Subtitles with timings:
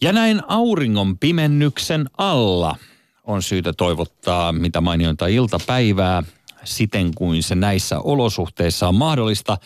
[0.00, 2.76] Ja näin auringon pimennyksen alla
[3.24, 6.22] on syytä toivottaa mitä mainiointa iltapäivää
[6.64, 9.58] siten kuin se näissä olosuhteissa on mahdollista.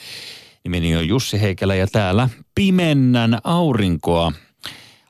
[0.65, 4.33] Nimeni on Jussi Heikelä ja täällä pimennän aurinkoa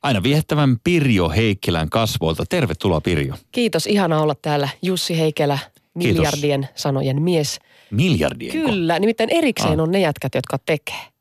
[0.03, 2.45] aina viehtävän Pirjo Heikkilän kasvoilta.
[2.49, 3.35] Tervetuloa Pirjo.
[3.53, 5.59] Kiitos, ihana olla täällä Jussi Heikelä,
[5.95, 6.83] miljardien Kiitos.
[6.83, 7.61] sanojen mies.
[7.91, 8.53] Miljardien?
[8.53, 9.85] Kyllä, nimittäin erikseen ah.
[9.85, 11.12] on ne jätkät, jotka tekee.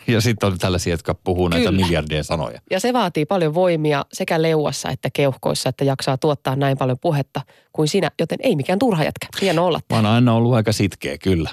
[0.06, 1.84] ja sitten on tällaisia, jotka puhuu näitä Kyllä.
[1.84, 2.60] miljardien sanoja.
[2.70, 7.40] Ja se vaatii paljon voimia sekä leuassa että keuhkoissa, että jaksaa tuottaa näin paljon puhetta
[7.72, 9.26] kuin sinä, joten ei mikään turha jätkä.
[9.40, 10.02] Hieno olla täällä.
[10.02, 11.50] Mä oon aina ollut aika sitkeä, kyllä.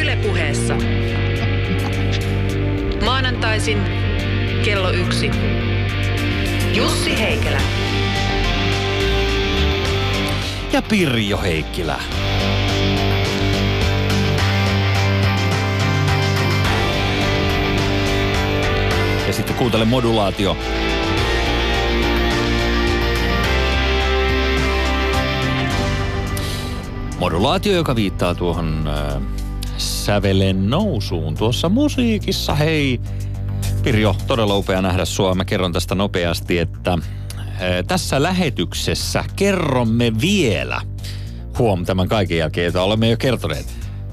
[0.00, 0.76] Ylepuheessa
[3.04, 3.78] maanantaisin
[4.64, 5.30] kello yksi.
[6.74, 7.60] Jussi Heikelä.
[10.72, 12.00] Ja Pirjo Heikkilä.
[19.26, 20.56] Ja sitten kuuntele modulaatio.
[27.18, 29.22] Modulaatio, joka viittaa tuohon äh,
[29.78, 32.54] sävelen nousuun tuossa musiikissa.
[32.54, 33.00] Hei,
[33.82, 35.34] Pirjo, todella upea nähdä sua.
[35.34, 37.48] Mä kerron tästä nopeasti, että äh,
[37.86, 40.80] tässä lähetyksessä kerromme vielä,
[41.58, 43.66] huom tämän kaiken jälkeen, että olemme jo kertoneet,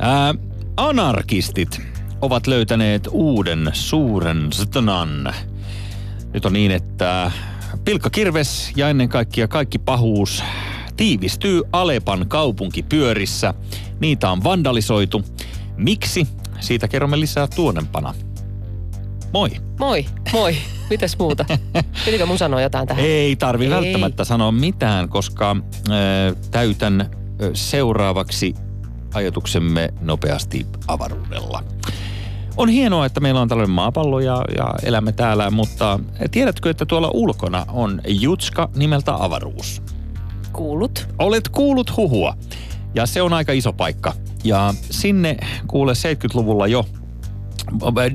[0.04, 0.44] äh,
[0.78, 1.82] anarkistit
[2.22, 5.34] ovat löytäneet uuden suuren stanan.
[6.34, 7.32] Nyt on niin, että
[7.86, 10.44] pilkka kirves ja ennen kaikkea kaikki pahuus
[10.98, 13.54] tiivistyy Alepan kaupunkipyörissä.
[14.00, 15.24] Niitä on vandalisoitu.
[15.78, 16.28] Miksi?
[16.60, 18.14] Siitä kerromme lisää tuonempana.
[19.34, 19.50] Moi.
[19.80, 20.56] Moi, moi.
[20.90, 21.46] Mites muuta?
[22.06, 23.06] Pitikö mun sanoa jotain tähän?
[23.06, 23.72] Ei tarvi Ei.
[23.72, 27.10] välttämättä sanoa mitään, koska äh, täytän
[27.54, 28.54] seuraavaksi
[29.14, 31.64] ajatuksemme nopeasti avaruudella.
[32.60, 36.00] On hienoa, että meillä on tällainen maapallo ja, ja elämme täällä, mutta
[36.32, 39.82] tiedätkö, että tuolla ulkona on jutska nimeltä avaruus?
[40.54, 41.08] Kuulut.
[41.20, 42.38] Olet kuullut huhua.
[42.96, 44.14] Ja se on aika iso paikka.
[44.44, 46.86] Ja sinne kuule 70-luvulla jo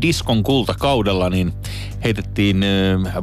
[0.02, 1.52] diskon kultakaudella niin
[2.04, 2.64] heitettiin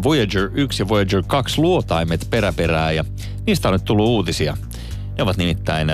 [0.04, 3.06] Voyager 1 ja Voyager 2 luotaimet peräperää ja
[3.48, 4.58] niistä on nyt tullut uutisia.
[5.18, 5.88] Ne ovat nimittäin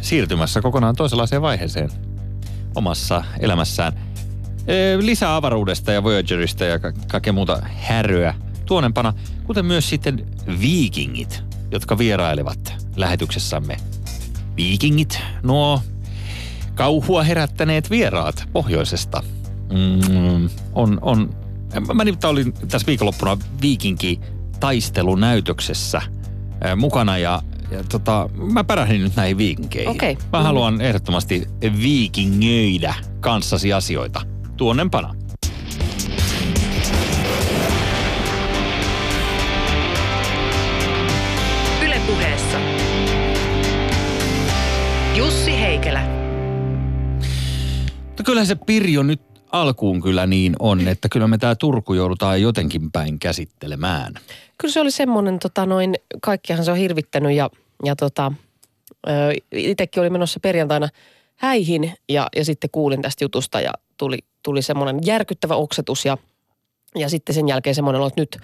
[0.00, 1.90] siirtymässä kokonaan toisenlaiseen vaiheeseen
[2.74, 4.09] omassa elämässään.
[5.00, 8.34] Lisää avaruudesta ja Voyagerista ja ka- kaikkea muuta häröä
[8.66, 9.14] tuonempana,
[9.44, 10.26] kuten myös sitten
[10.60, 13.76] viikingit, jotka vierailevat lähetyksessämme.
[14.56, 15.82] Viikingit, nuo
[16.74, 19.22] kauhua herättäneet vieraat pohjoisesta.
[19.72, 21.34] Mm, on, on,
[21.94, 24.20] mä nimittäin olin tässä viikonloppuna viikinki
[24.60, 26.02] taistelunäytöksessä
[26.76, 29.90] mukana ja, ja tota, mä pärähdin nyt näihin viikinkeihin.
[29.90, 30.16] Okay.
[30.32, 31.46] Mä haluan ehdottomasti
[31.82, 34.29] viikingöidä kanssasi asioita
[34.60, 35.14] tuonnempana.
[41.84, 42.58] Ylepuheessa
[45.16, 46.00] Jussi Heikelä.
[48.06, 49.20] Mutta kyllä se Pirjo nyt
[49.52, 54.14] alkuun kyllä niin on, että kyllä me tämä Turku joudutaan jotenkin päin käsittelemään.
[54.58, 57.50] Kyllä se oli semmoinen, tota noin, kaikkihan se on hirvittänyt ja,
[57.84, 58.32] ja tota,
[59.52, 60.88] itsekin oli menossa perjantaina
[61.36, 66.18] häihin ja, ja sitten kuulin tästä jutusta ja tuli, tuli semmoinen järkyttävä oksetus ja,
[66.94, 68.38] ja sitten sen jälkeen semmoinen, että nyt,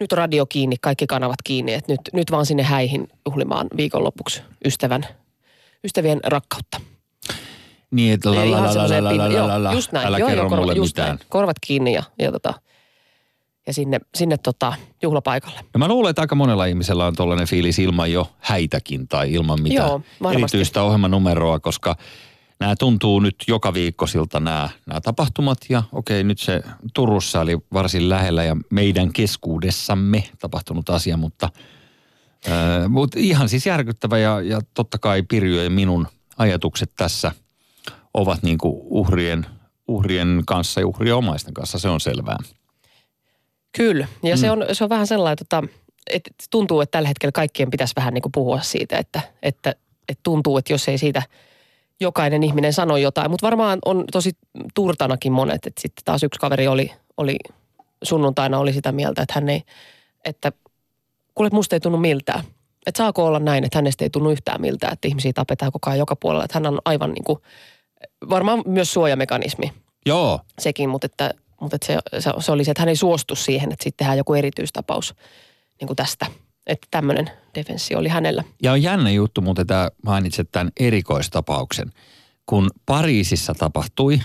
[0.00, 5.06] nyt radio kiinni, kaikki kanavat kiinni, että nyt, nyt vaan sinne häihin juhlimaan viikonlopuksi ystävän,
[5.84, 6.80] ystävien rakkautta.
[7.90, 8.60] Niin, että la, la,
[9.46, 10.06] la, la, just näin.
[10.06, 11.16] Älä joo, kerro joo, mulle just mitään.
[11.16, 11.28] Näin.
[11.28, 12.54] Korvat kiinni ja, ja, tota,
[13.66, 14.72] ja sinne, sinne tota,
[15.02, 15.60] juhlapaikalle.
[15.72, 19.62] Ja mä luulen, että aika monella ihmisellä on tuollainen fiilis ilman jo häitäkin tai ilman
[19.62, 20.04] mitään
[20.34, 21.96] erityistä ohjelmanumeroa, koska–
[22.60, 25.58] nämä tuntuu nyt joka viikkosilta nämä, nämä tapahtumat.
[25.68, 26.62] Ja okei, nyt se
[26.94, 31.48] Turussa oli varsin lähellä ja meidän keskuudessamme tapahtunut asia, mutta,
[32.48, 36.08] äh, mutta ihan siis järkyttävä ja, ja totta kai Pirjo ja minun
[36.38, 37.32] ajatukset tässä
[38.14, 39.46] ovat niin kuin uhrien,
[39.88, 42.36] uhrien kanssa ja uhrien omaisten kanssa, se on selvää.
[43.76, 44.40] Kyllä, ja mm.
[44.40, 45.68] se, on, se on vähän sellainen, tota,
[46.10, 49.74] että tuntuu, että tällä hetkellä kaikkien pitäisi vähän niin kuin puhua siitä, että, että,
[50.08, 51.22] että tuntuu, että jos ei siitä
[52.00, 53.30] jokainen ihminen sano jotain.
[53.30, 54.30] Mutta varmaan on tosi
[54.74, 57.36] turtanakin monet, että sitten taas yksi kaveri oli, oli
[58.02, 59.62] sunnuntaina oli sitä mieltä, että hän ei,
[60.24, 60.52] että
[61.34, 62.44] kuule, musta ei tunnu miltään.
[62.86, 65.98] Että saako olla näin, että hänestä ei tunnu yhtään miltään, että ihmisiä tapetaan koko ajan
[65.98, 66.44] joka puolella.
[66.44, 67.38] Että hän on aivan niin kuin,
[68.30, 69.72] varmaan myös suojamekanismi
[70.06, 73.34] Joo, sekin, mutta, että, mutta että se, se, se oli se, että hän ei suostu
[73.34, 75.14] siihen, että sitten tehdään joku erityistapaus
[75.80, 76.26] niin kuin tästä.
[76.68, 78.44] Että tämmöinen defenssi oli hänellä.
[78.62, 81.90] Ja on jännä juttu, mutta tämä mainitset tämän erikoistapauksen.
[82.46, 84.20] Kun Pariisissa tapahtui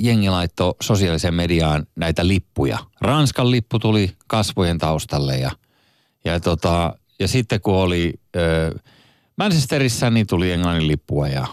[0.00, 2.78] jengi laittoi sosiaaliseen mediaan näitä lippuja.
[3.00, 5.50] Ranskan lippu tuli kasvojen taustalle ja,
[6.24, 8.78] ja, tota, ja sitten kun oli ö,
[9.36, 11.46] Manchesterissa, niin tuli Englannin lippua ja,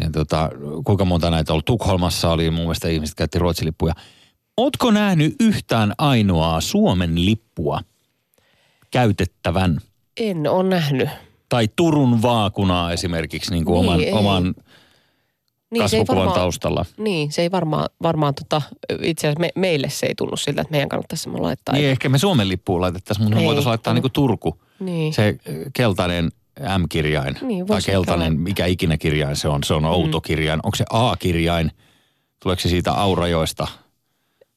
[0.00, 0.50] ja tota,
[0.84, 1.62] kuinka monta näitä oli.
[1.64, 3.94] Tukholmassa oli mun mielestä ihmiset käytti Ruotsin lippuja.
[4.56, 7.80] Ootko nähnyt yhtään ainoaa Suomen lippua
[8.98, 9.78] käytettävän?
[10.16, 11.08] En ole nähnyt.
[11.48, 14.54] Tai Turun vaakunaa esimerkiksi niin kuin Niin, oman, oman
[15.70, 16.84] Niin, se ei kasvokuvan varmaan, taustalla.
[16.98, 18.62] niin, se ei varmaan, varmaan tota,
[19.02, 21.74] itse asiassa me, meille se ei tunnu siltä, että meidän kannattaisi semmoinen laittaa.
[21.74, 23.46] Niin ehkä me Suomen lippuun laitettaisiin, mutta me Ei.
[23.46, 23.94] voitaisiin laittaa Mm.
[23.94, 24.60] niin kuin Turku.
[24.80, 25.14] niin.
[25.14, 26.30] Se ö, keltainen
[26.78, 28.40] M-kirjain Niin, tai keltainen, olla.
[28.40, 29.64] mikä ikinä kirjain se on.
[29.64, 30.60] Se on outo kirjain.
[30.62, 31.70] Onko se A-kirjain?
[32.42, 33.66] Tuleeko se siitä Aurajoista?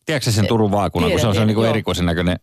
[0.05, 2.39] Tiedätkö sen Turun vaakuna, kun se on se niin kuin erikoisen näköinen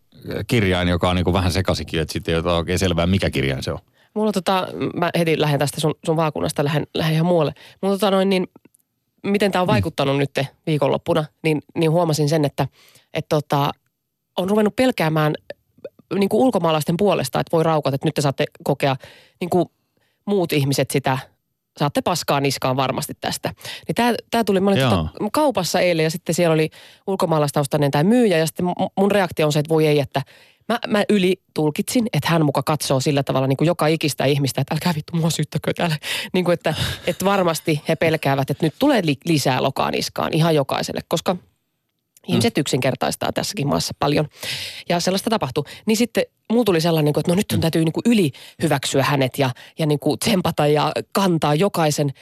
[0.47, 3.63] kirjain, joka on niin kuin vähän sekasikin, että sitten ei ole oikein selvää, mikä kirjain
[3.63, 3.79] se on.
[4.15, 7.53] Mulla tota, mä heti lähden tästä sun, sun vaakunasta, lähden, lähden ihan muualle.
[7.83, 8.47] Mulla tota noin niin,
[9.23, 10.31] miten tämä on vaikuttanut nyt
[10.67, 12.69] viikonloppuna, niin, niin huomasin sen, että,
[13.15, 13.71] että tota,
[14.39, 15.35] on ruvennut pelkäämään
[16.15, 18.97] niin kuin ulkomaalaisten puolesta, että voi raukat, että nyt te saatte kokea
[19.41, 19.69] niin kuin
[20.25, 21.19] muut ihmiset sitä,
[21.79, 23.55] saatte paskaa niskaan varmasti tästä.
[23.89, 26.71] Niin tämä, tämä tuli, mä olin tota kaupassa eilen ja sitten siellä oli
[27.07, 30.23] ulkomaalaistaustainen tämä myyjä ja sitten mu- mun reaktio on se, että voi ei, että
[30.69, 34.61] mä, mä yli tulkitsin, että hän muka katsoo sillä tavalla niin kuin joka ikistä ihmistä,
[34.61, 35.97] että älkää vittu mua syyttäkö täällä.
[36.33, 36.75] Niin kuin että,
[37.07, 41.37] että varmasti he pelkäävät, että nyt tulee li- lisää lokaa niskaan ihan jokaiselle, koska
[42.27, 44.29] Ihmiset yksinkertaistaa tässäkin maassa paljon.
[44.89, 45.65] Ja sellaista tapahtui.
[45.87, 48.31] Niin sitten mulla tuli sellainen, että no nyt on täytyy kuin yli
[48.63, 52.13] hyväksyä hänet ja, ja niin kuin tsempata ja kantaa jokaisen,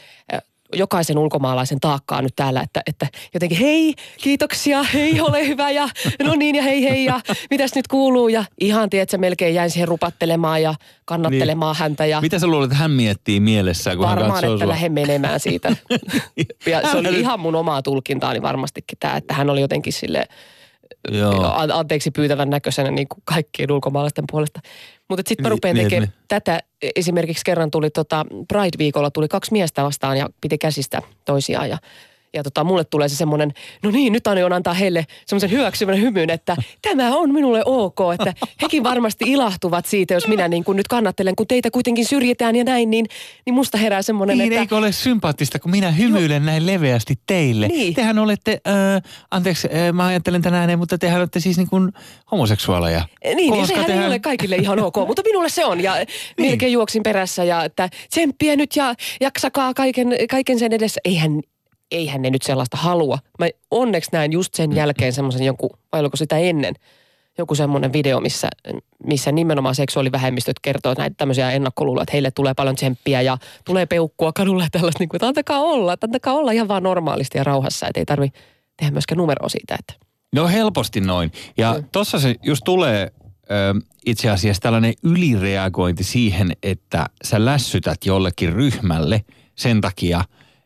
[0.73, 5.89] jokaisen ulkomaalaisen taakkaa nyt täällä, että, että jotenkin hei, kiitoksia, hei, ole hyvä ja
[6.23, 7.21] no niin ja hei hei ja
[7.51, 10.75] mitäs nyt kuuluu ja ihan tiedätkö, melkein jäin siihen rupattelemaan ja
[11.05, 14.65] kannattelemaan häntä ja Mitä sä luulet, että hän miettii mielessään, kun hän varmaan, katsoo että
[14.65, 14.73] sua?
[14.73, 15.77] lähden menemään siitä.
[16.67, 20.27] ja se oli Hän- ihan mun omaa tulkintaani varmastikin tämä, että hän oli jotenkin sille
[21.11, 21.44] Joo.
[21.55, 24.61] an- anteeksi pyytävän näköisenä niin kuin kaikkien ulkomaalaisten puolesta.
[25.09, 26.25] Mutta sitten mä Niin, rupean niin, tekemään niin.
[26.29, 26.61] tätä.
[26.97, 31.79] Esimerkiksi kerran tuli tota Pride-viikolla tuli kaksi miestä vastaan ja piti käsistä toisiaan ja
[32.34, 33.52] ja tota, mulle tulee se semmoinen,
[33.82, 38.34] no niin, nyt aion antaa heille semmoisen hyväksyvän hymyn, että tämä on minulle ok, että
[38.62, 42.64] hekin varmasti ilahtuvat siitä, jos minä niin kuin nyt kannattelen, kun teitä kuitenkin syrjitään ja
[42.64, 43.06] näin, niin,
[43.46, 44.61] niin musta herää semmoinen, Niin, että...
[44.61, 47.69] eikö ole sympaattista, kun minä hymyilen näin leveästi teille.
[47.69, 47.94] Niin.
[47.94, 51.93] Tehän olette, äh, anteeksi, äh, mä ajattelen tänään, näin, mutta tehän olette siis niin kuin
[52.32, 53.05] homoseksuaaleja.
[53.35, 55.81] Niin, ja Koska sehän ei tehän- ole kaikille ihan ok, mutta minulle se on.
[55.82, 55.94] Ja
[56.40, 61.00] melkein juoksin perässä ja että tsemppiä nyt ja jaksakaa kaiken, kaiken sen edessä.
[61.05, 61.40] Eihän,
[61.93, 63.19] eihän ne nyt sellaista halua.
[63.39, 66.75] Mä onneksi näin just sen jälkeen semmoisen jonkun, vai oliko sitä ennen,
[67.39, 68.49] joku semmoinen video, missä,
[69.06, 74.33] missä nimenomaan seksuaalivähemmistöt kertoo näitä tämmöisiä ennakkoluuloja, että heille tulee paljon tsemppiä ja tulee peukkua
[74.33, 77.44] kadulle ja tällaista, niin kuin, että antakaa olla, että antakaa olla ihan vaan normaalisti ja
[77.44, 78.29] rauhassa, että ei tarvi
[78.77, 79.95] tehdä myöskään numeroa siitä, että
[80.35, 81.33] No helposti noin.
[81.56, 81.85] Ja Mm.
[81.93, 83.12] tossa se just tulee
[83.50, 83.75] ö,
[84.06, 89.25] itse asiassa tällainen ylireagointi siihen, että sä lässytät jollekin ryhmälle
[89.55, 90.25] sen takia,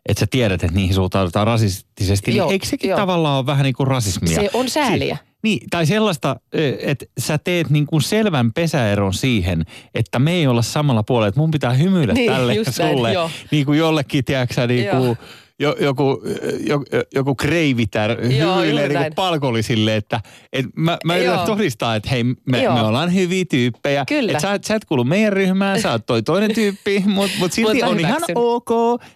[0.08, 2.31] että sä tiedät, että niihin suhtaudutaan rasistisesti.
[2.31, 2.99] Niin Joo, eikö sekin joo.
[2.99, 4.41] tavallaan ole vähän niin kuin rasismia?
[4.41, 5.17] se on sääliä.
[5.17, 6.37] Si- niin, tai sellaista,
[6.82, 9.64] että sä teet niin kuin selvän pesäeron siihen,
[9.94, 13.12] että me ei olla samalla puolella, että mun pitää hymyillä Niin, tälle näin, sulle.
[13.12, 13.31] joo.
[13.50, 14.97] niin kuin jollekin, tiedätkö niin Joo.
[15.00, 15.19] kuin,
[15.58, 16.23] jo, joku,
[16.67, 16.82] jo,
[17.14, 20.20] joku kreivitär hymyilee niin palkollisille, että
[20.53, 22.75] et mä, mä yritän todistaa, että hei, me, Joo.
[22.75, 24.05] me ollaan hyviä tyyppejä.
[24.08, 24.32] Kyllä.
[24.32, 27.75] Et sä, sä et kuulu meidän ryhmään, sä oot toi toinen tyyppi, mutta mut silti
[27.75, 28.70] Mut on ihan ok,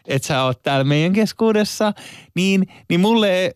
[0.09, 1.93] että sä oot täällä meidän keskuudessa.
[2.35, 3.55] Niin, niin mulle,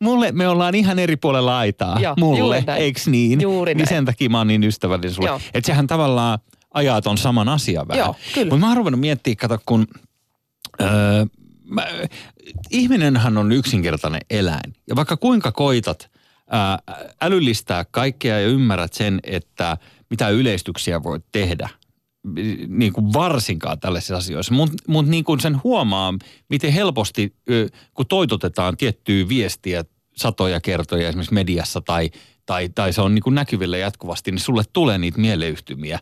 [0.00, 2.00] mulle me ollaan ihan eri puolella aitaa.
[2.00, 3.40] Joo, mulle, eiks niin?
[3.40, 3.88] Juuri niin näin.
[3.88, 5.30] sen takia mä oon niin ystävällinen sulle.
[5.54, 6.38] Että sehän tavallaan
[6.74, 8.06] ajaa ton saman asian vähän.
[8.36, 9.86] Mutta mä oon ruvennut miettimään, kato kun...
[10.80, 10.88] Öö,
[11.64, 11.86] mä,
[12.70, 14.72] ihminenhän on yksinkertainen eläin.
[14.88, 16.10] Ja vaikka kuinka koitat
[16.50, 16.78] ää,
[17.20, 19.76] älyllistää kaikkea ja ymmärrät sen, että
[20.10, 21.68] mitä yleistyksiä voit tehdä,
[22.68, 24.54] niin kuin varsinkaan tällaisissa asioissa.
[24.54, 26.14] Mutta mut niin kuin sen huomaa,
[26.48, 27.34] miten helposti,
[27.94, 29.84] kun toitotetaan tiettyä viestiä
[30.16, 32.10] satoja kertoja esimerkiksi mediassa tai,
[32.46, 35.98] tai, tai se on niin kuin näkyvillä jatkuvasti, niin sulle tulee niitä mieleyhtymiä.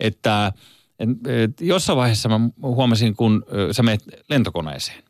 [0.00, 0.52] Että
[0.98, 5.03] et, et, jossain vaiheessa mä huomasin, kun sä menet lentokoneeseen,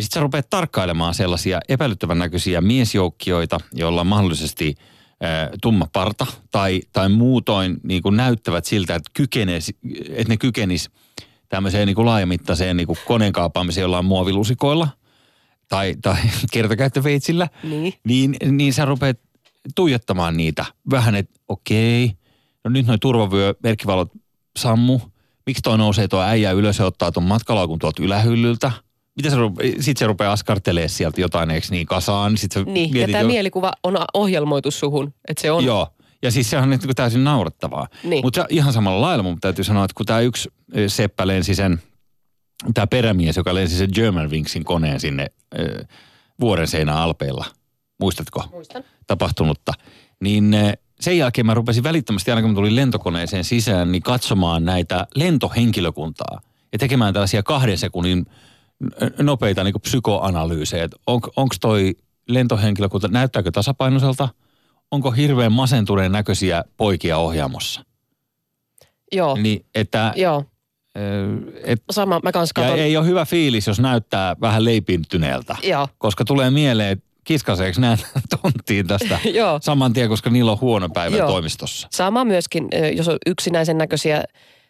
[0.00, 4.74] niin sitten sä rupeat tarkkailemaan sellaisia epäilyttävän näköisiä miesjoukkioita, joilla on mahdollisesti
[5.62, 9.72] tumma parta tai, tai muutoin niin kuin näyttävät siltä, että, kykenes,
[10.08, 10.90] että ne kykenis
[11.48, 14.88] tämmöiseen niin kuin laajamittaiseen niin kuin koneen kaapaamiseen jollain muovilusikoilla
[15.68, 16.16] tai, tai
[16.52, 17.94] kertakäyttöveitsillä, Niin.
[18.04, 19.18] niin, niin sä rupeat
[19.74, 22.12] tuijottamaan niitä vähän, että okei,
[22.64, 24.12] no nyt noin turvavyö, merkkivalot
[24.58, 25.00] sammu.
[25.46, 28.72] Miksi toi nousee tuo äijä ylös ja ottaa tuon matkalaukun tuolta ylähyllyltä?
[29.16, 32.36] Mitä se, rupe- sit se rupeaa askartelee sieltä jotain, eikö niin, kasaan.
[32.36, 35.64] Sit sä Niin, ja tämä jo- mielikuva on ohjelmoitu suhun, että se on.
[35.64, 35.88] Joo.
[36.22, 37.86] Ja siis sehän on niin täysin naurettavaa.
[38.04, 38.24] Niin.
[38.24, 41.82] Mutta ihan samalla lailla mun täytyy sanoa, että kun tämä yksi ö, seppä lensi sen,
[42.74, 45.26] tämä perämies, joka lensi sen German Wingsin koneen sinne
[45.58, 45.84] ö,
[46.40, 47.44] vuoren seinä Alpeilla,
[48.00, 48.44] muistatko?
[48.52, 48.84] Muistan.
[49.06, 49.72] tapahtunutta,
[50.20, 54.64] niin eh, sen jälkeen mä rupesin välittömästi, aina kun mä tulin lentokoneeseen sisään, niin katsomaan
[54.64, 56.40] näitä lentohenkilökuntaa
[56.72, 58.26] ja tekemään tällaisia kahden sekunnin
[59.18, 60.88] nopeita niin psykoanalyysejä.
[61.06, 61.94] On, Onko toi
[62.28, 64.28] lentohenkilökunta, näyttääkö tasapainoiselta?
[64.90, 67.84] Onko hirveän masentuneen näköisiä poikia ohjaamossa?
[69.12, 70.44] Joo, Niin, että, joo.
[71.64, 72.78] et, Sama, mä kans ja katon.
[72.78, 75.56] ei ole hyvä fiilis, jos näyttää vähän leipintyneeltä.
[75.62, 77.98] Joo, Koska tulee mieleen, että kiskaseeksi näin
[78.42, 79.58] tonttiin tästä joo.
[79.62, 81.28] saman tien, koska niillä on huono päivä Joo.
[81.28, 81.88] toimistossa.
[81.90, 84.24] Sama myöskin, jos on yksinäisen näköisiä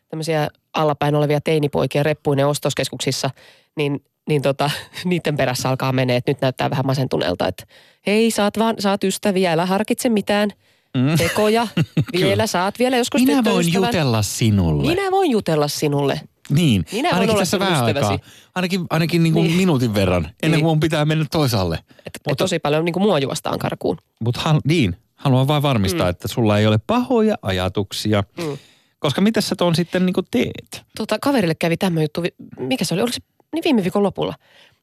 [0.08, 3.30] tämmöisiä allapäin olevia teinipoikia reppuinen ostoskeskuksissa,
[3.76, 4.70] niin, niin tota,
[5.04, 7.64] niiden perässä alkaa menee, että nyt näyttää vähän masentuneelta, että
[8.06, 10.50] hei, saat vaan, saat ystäviä, älä harkitse mitään
[10.96, 11.16] Mm.
[11.18, 11.68] tekoja,
[12.12, 14.94] vielä saat vielä joskus Minä voin jutella sinulle.
[14.94, 16.20] Minä voin jutella sinulle.
[16.50, 18.12] Niin, Minä ainakin tässä vähän ystäväsi.
[18.12, 18.28] aikaa.
[18.54, 19.56] Ainakin, ainakin niin kuin Niin.
[19.56, 20.60] minuutin verran, ennen Niin.
[20.64, 21.78] kuin mun pitää mennä toisaalle.
[22.06, 23.96] Et, et tosi paljon niin kuin mua juostaan karkuun.
[24.20, 26.10] Mutta hal, niin, haluan vain varmistaa, mm.
[26.10, 28.24] että sulla ei ole pahoja ajatuksia.
[28.36, 28.58] Mm.
[28.98, 30.82] Koska mitä sä tuon sitten niin kuin teet?
[30.96, 32.22] Tota, kaverille kävi tämmöinen juttu,
[32.58, 33.20] mikä se oli, oliko se
[33.52, 34.34] niin viime viikon lopulla.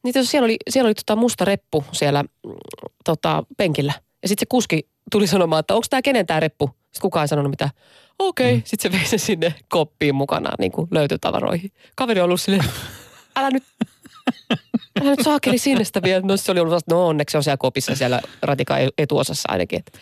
[0.04, 2.30] Niin jos siellä oli, siellä oli tota musta reppu siellä mm,
[3.06, 3.94] tota, penkillä.
[4.22, 6.68] Ja sitten se kuski tuli sanomaan, että onko tämä kenen tämä reppu?
[6.68, 7.72] Sitten kukaan ei sanonut mitään.
[8.20, 8.58] Okei, okay.
[8.58, 8.62] mm.
[8.66, 11.72] sitten se vei sen sinne koppiin mukana niin kuin löytötavaroihin.
[11.96, 12.64] Kaveri on ollut silleen,
[13.36, 13.64] älä nyt,
[15.02, 16.22] älä nyt saakeli sinne sitä vielä.
[16.26, 19.80] No se oli ollut vasta, no onneksi se on siellä kopissa siellä ratikan etuosassa ainakin.
[19.80, 20.00] Että.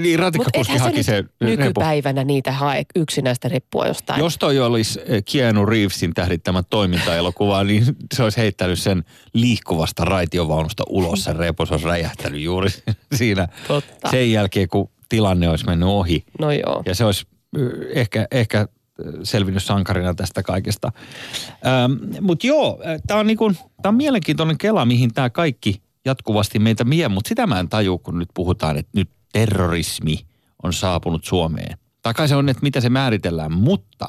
[0.00, 4.20] Niin, ratikkakuski haki se nykypäivänä niitä hae yksinäistä reppua jostain.
[4.20, 7.84] Jos toi olisi eh, Keanu Reevesin tähdittämä toimintaelokuva, niin
[8.14, 11.24] se olisi heittänyt sen liikkuvasta raitiovaunusta ulos.
[11.24, 12.70] Sen repo se olisi räjähtänyt juuri
[13.14, 14.10] siinä Totta.
[14.10, 16.24] sen jälkeen, kun tilanne olisi mennyt ohi.
[16.40, 16.82] No joo.
[16.86, 17.26] Ja se olisi
[17.58, 20.92] ö, ehkä, ehkä ö, selvinnyt sankarina tästä kaikesta.
[22.20, 27.08] Mutta joo, tämä on, niinku, tää on mielenkiintoinen kela, mihin tämä kaikki jatkuvasti meitä vie.
[27.08, 30.18] Mutta sitä mä en taju, kun nyt puhutaan, että nyt terrorismi
[30.62, 31.78] on saapunut Suomeen.
[32.02, 34.08] Tai kai se on, että mitä se määritellään, mutta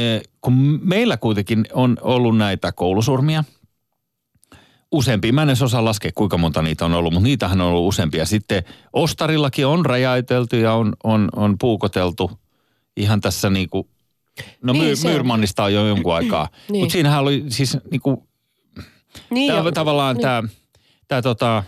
[0.00, 3.44] ö, kun meillä kuitenkin on ollut näitä koulusurmia,
[4.92, 5.32] useampia.
[5.32, 8.24] Mä en edes osaa laskea, kuinka monta niitä on ollut, mutta niitähän on ollut useampia.
[8.24, 12.30] Sitten Ostarillakin on räjäytelty ja on, on, on puukoteltu
[12.96, 13.88] ihan tässä niinku,
[14.62, 15.10] no Niin, niin, on.
[15.10, 16.48] Myyrmannista on jo jonkun aikaa.
[16.52, 16.72] Niin.
[16.72, 16.82] niin.
[16.82, 18.28] Mutta siinähän oli siis niinku,
[19.30, 19.72] Niin tää, jo.
[19.72, 20.22] tavallaan niin.
[20.22, 20.42] tämä
[21.08, 21.64] tää tota,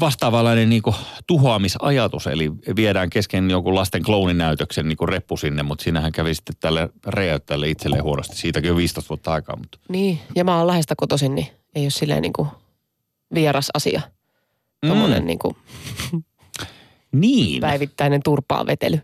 [0.00, 0.94] vastaavanlainen niinku
[1.26, 6.88] tuhoamisajatus, eli viedään kesken jonkun lasten klooninäytöksen niinku reppu sinne, mutta siinähän kävi sitten tälle
[7.06, 8.36] räjäyttäjälle itselleen huonosti.
[8.36, 11.90] Siitäkin on 15 vuotta aikaa, mutta Niin, ja mä oon Lahdesta kotoisin, niin ei ole
[11.90, 12.48] silleen niin kuin
[13.34, 14.00] vieras asia.
[14.86, 15.26] Tuommoinen mm.
[15.26, 15.56] niin kuin
[17.12, 17.60] niin.
[17.60, 19.00] päivittäinen turpaan vetely.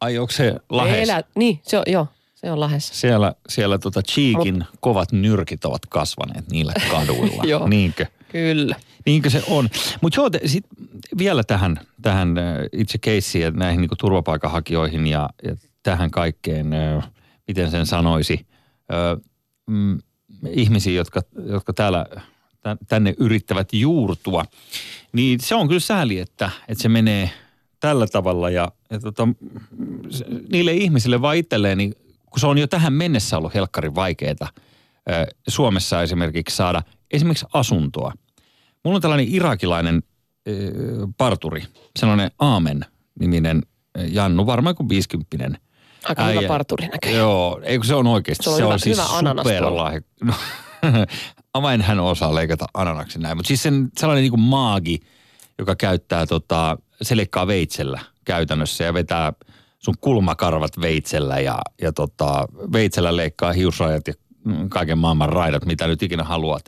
[0.00, 1.02] Ai onko se Lahdessa?
[1.02, 2.94] Elä, niin, se on, joo, se on Lahdessa.
[2.94, 7.44] Siellä, siellä tota Cheekin kovat nyrkit ovat kasvaneet niillä kaduilla.
[7.50, 7.68] Joo.
[7.68, 8.06] Niinkö?
[8.28, 8.76] Kyllä.
[9.06, 9.68] Niinkö se on?
[10.00, 10.64] Mutta joo, sit
[11.18, 16.70] vielä tähän, tähän äh, itse keissiin ja näihin niinku turvapaikanhakijoihin ja, ja tähän kaikkeen,
[17.48, 18.46] miten sen sanoisi,
[19.66, 19.98] mm,
[20.50, 22.06] ihmisiin, jotka, jotka täällä
[22.68, 24.44] tän- tänne yrittävät juurtua.
[25.12, 27.30] Niin se on kyllä sääli, että, että se menee
[27.80, 29.28] tällä tavalla ja, ja tota,
[30.52, 31.94] niille ihmisille vaan itselleen, niin
[32.30, 34.48] kun se on jo tähän mennessä ollut helkkarin vaikeaa
[35.48, 38.12] Suomessa esimerkiksi saada esimerkiksi asuntoa.
[38.84, 40.02] Mulla on tällainen irakilainen
[40.48, 40.52] ö,
[41.16, 41.62] parturi,
[41.98, 43.62] sellainen Aamen-niminen
[44.08, 45.60] Jannu, varmaan kuin 50
[46.04, 47.18] Aika hyvä parturi näköjään.
[47.18, 48.44] Joo, eikö se on oikeasti.
[48.44, 50.00] Se on se hyvä- on siis hyvä superlahja.
[50.24, 50.34] No,
[51.54, 55.00] avain hän osaa leikata ananaksen näin, mutta siis sen, sellainen niin kuin maagi,
[55.58, 59.32] joka käyttää tota, se leikkaa veitsellä käytännössä ja vetää
[59.78, 65.86] sun kulmakarvat veitsellä ja, ja tota, veitsellä leikkaa hiusrajat ja mm, kaiken maailman raidat, mitä
[65.86, 66.64] nyt ikinä haluat.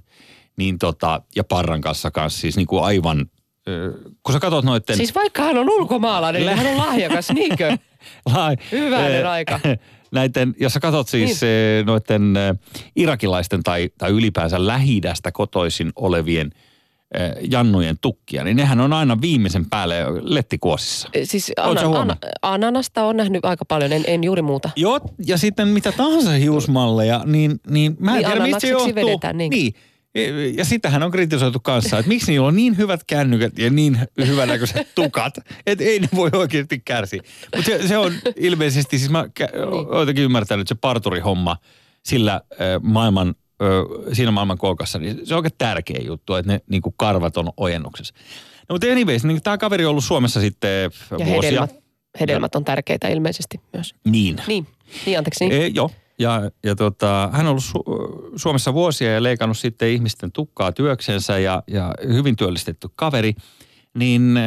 [0.56, 3.26] Niin tota, ja parran kanssa kanssa siis niin kuin aivan,
[4.22, 4.96] kun sä katsot noitten...
[4.96, 7.76] Siis vaikka hän on ulkomaalainen, niin hän on lahjakas, niinkö?
[8.34, 9.60] Lai, Hyvänen aika.
[10.12, 11.86] Näiden, jos sä katsot siis niin.
[11.86, 12.34] noiden
[12.96, 15.00] irakilaisten tai, tai ylipäänsä lähi
[15.32, 16.50] kotoisin olevien
[17.50, 21.08] jannujen tukkia, niin nehän on aina viimeisen päälle lettikuosissa.
[21.24, 22.18] Siis ana, ana, huomannut?
[22.42, 24.70] ananasta on nähnyt aika paljon, en, en juuri muuta.
[24.76, 28.94] Joo, ja sitten mitä tahansa hiusmalleja, niin, niin mä en Niin tiedä, mistä se johtuu.
[28.94, 29.56] vedetään, niinkö?
[29.56, 29.72] niin.
[30.56, 34.88] Ja sitähän on kritisoitu kanssa, että miksi niillä on niin hyvät kännykät ja niin hyvänäköiset
[34.94, 35.34] tukat,
[35.66, 37.22] että ei ne voi oikeasti kärsiä.
[37.56, 39.98] Mutta se, se on ilmeisesti, siis mä kä- Niin.
[39.98, 41.56] jotenkin ymmärtänyt, että se parturihomma
[42.04, 42.40] sillä
[42.82, 43.34] maailman
[44.12, 47.52] siinä maailman kolkassa, niin se on oikein tärkeä juttu, että ne niin kuin karvat on
[47.56, 48.14] ojennuksessa.
[48.68, 51.42] No mutta anyways, niin tämä kaveri on ollut Suomessa sitten Ja vuosia.
[51.50, 51.74] hedelmät,
[52.20, 53.94] hedelmät on tärkeitä ilmeisesti myös.
[54.04, 54.36] Niin.
[54.46, 54.66] Niin,
[55.06, 55.48] niin anteeksi.
[55.48, 55.62] Niin.
[55.62, 55.90] E, joo.
[56.22, 61.38] Ja, ja tota, hän on ollut Su- Suomessa vuosia ja leikannut sitten ihmisten tukkaa työksensä
[61.38, 63.34] ja, ja hyvin työllistetty kaveri.
[63.94, 64.38] Niin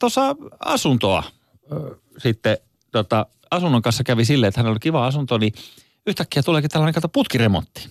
[0.00, 1.78] tuossa asuntoa äh,
[2.18, 2.58] sitten
[2.92, 5.52] tota, asunnon kanssa kävi silleen, että hänellä oli kiva asunto, niin
[6.06, 7.88] yhtäkkiä tuleekin tällainen kato putkiremontti.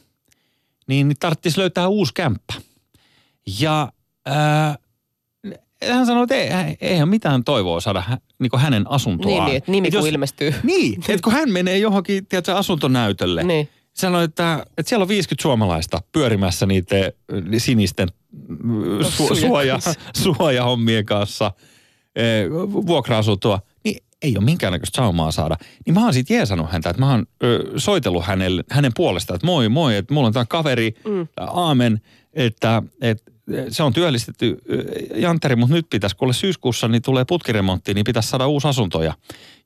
[0.87, 2.53] Niin tarvitsisi löytää uusi kämppä.
[3.59, 3.91] Ja
[4.25, 4.75] ää,
[5.85, 9.35] hän sanoi, että ei, eihän mitään toivoa saada hä, niin hänen asuntoaan.
[9.35, 10.53] Niin, niin, että nimi Et kun jos- ilmestyy.
[10.63, 13.47] niin, että kun hän menee johonkin, tiedätkö, asuntonäytölle, niin.
[13.47, 13.69] Niin.
[13.93, 17.13] sanoi, että, että siellä on 50 suomalaista pyörimässä niiden
[17.57, 18.07] sinisten
[18.63, 19.79] mm, su, suoja,
[20.23, 21.51] suojahommien kanssa
[22.15, 22.49] eh,
[22.87, 25.57] vuokra-asuntoa, niin ei ole minkäännäköistä saumaa saada.
[25.85, 29.45] Niin mä oon sit jeesannut häntä, että mä oon ö, soitellut hänelle, hänen puolestaan, että
[29.45, 31.27] moi moi, että mulla on tämä kaveri, mm.
[31.39, 32.01] aamen,
[32.33, 33.31] että, että
[33.69, 34.83] se on työllistetty ö,
[35.15, 39.03] Jantteri, mutta nyt pitäisi, kun syyskuussa niin tulee putkiremontti, niin pitäisi saada uusi asunto.
[39.03, 39.13] Ja,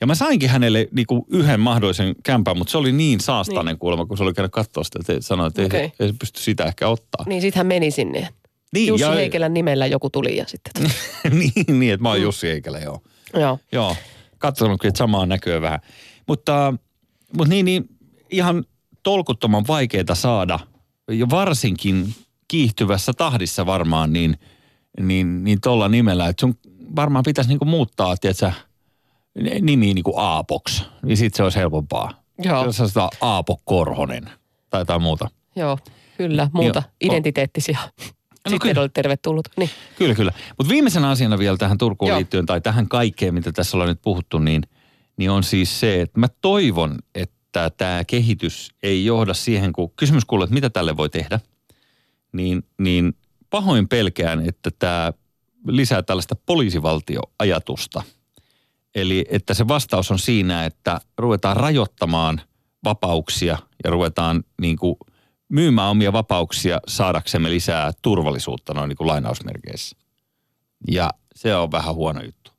[0.02, 3.80] ja mä sainkin hänelle niinku yhden mahdollisen kämpän, mutta se oli niin saastainen niin.
[3.80, 5.80] kuulemma, kun se oli käynyt katsoa sitä, että sanoi, että okay.
[5.80, 7.26] ei, ei, pysty sitä ehkä ottaa.
[7.28, 8.28] Niin sit hän meni sinne.
[8.74, 10.74] Niin, Jussi ja, Heikelän nimellä joku tuli ja sitten.
[11.40, 13.02] niin, niin, että mä oon Jussi Heikelä, joo.
[13.34, 13.60] Joo.
[13.72, 13.96] Joo,
[14.38, 15.80] katsonutkin, että samaa näköä vähän.
[16.28, 16.74] Mutta,
[17.38, 17.86] mutta niin, niin
[18.32, 18.66] ihan
[19.04, 20.60] tolkuttoman vaikeaa saada,
[21.12, 22.16] ja varsinkin
[22.52, 24.38] kiihtyvässä tahdissa varmaan, niin,
[25.00, 26.56] niin, niin tuolla nimellä, että sun
[26.96, 28.52] varmaan pitäisi niinku muuttaa, tiedätkö,
[29.62, 32.24] nimi niinku Aapoks, niin sitten se olisi helpompaa.
[32.44, 32.66] Joo.
[32.66, 34.30] Jos sanotaan Aapo Korhonen
[34.70, 35.30] tai jotain muuta.
[35.56, 35.78] Joo,
[36.18, 36.50] kyllä.
[36.54, 37.14] Muuta Joo.
[37.14, 37.78] identiteettisiä.
[38.50, 38.82] Sitten kyllä.
[38.82, 39.48] olet tervetullut.
[39.58, 39.70] Niin.
[39.98, 40.32] Kyllä, kyllä.
[40.58, 42.18] Mutta viimeisenä asiana vielä tähän Turkuun Joo.
[42.18, 44.64] liittyen tai tähän kaikkeen, mitä tässä ollaan nyt puhuttu, niin,
[45.18, 50.26] niin on siis se, että mä toivon, että tämä kehitys ei johda siihen, kun kysymys
[50.26, 51.40] kuuluu, että mitä tälle voi tehdä,
[52.32, 53.14] niin, niin
[53.50, 55.14] pahoin pelkään, että tämä
[55.68, 58.04] lisää tällaista poliisivaltioajatusta.
[58.96, 62.42] Eli että se vastaus on siinä, että ruvetaan rajoittamaan
[62.84, 64.96] vapauksia ja ruvetaan niin kuin
[65.50, 69.98] myymään omia vapauksia saadaksemme lisää turvallisuutta noin niin kuin lainausmerkeissä.
[70.92, 72.52] Ja se on vähän huono juttu.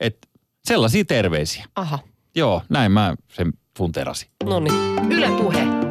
[0.00, 0.28] Et
[0.64, 1.64] sellaisia terveisiä.
[1.76, 1.98] Aha,
[2.34, 4.28] Joo, näin mä sen funterasin.
[4.44, 5.12] no niin.
[5.12, 5.81] Yle Puhe.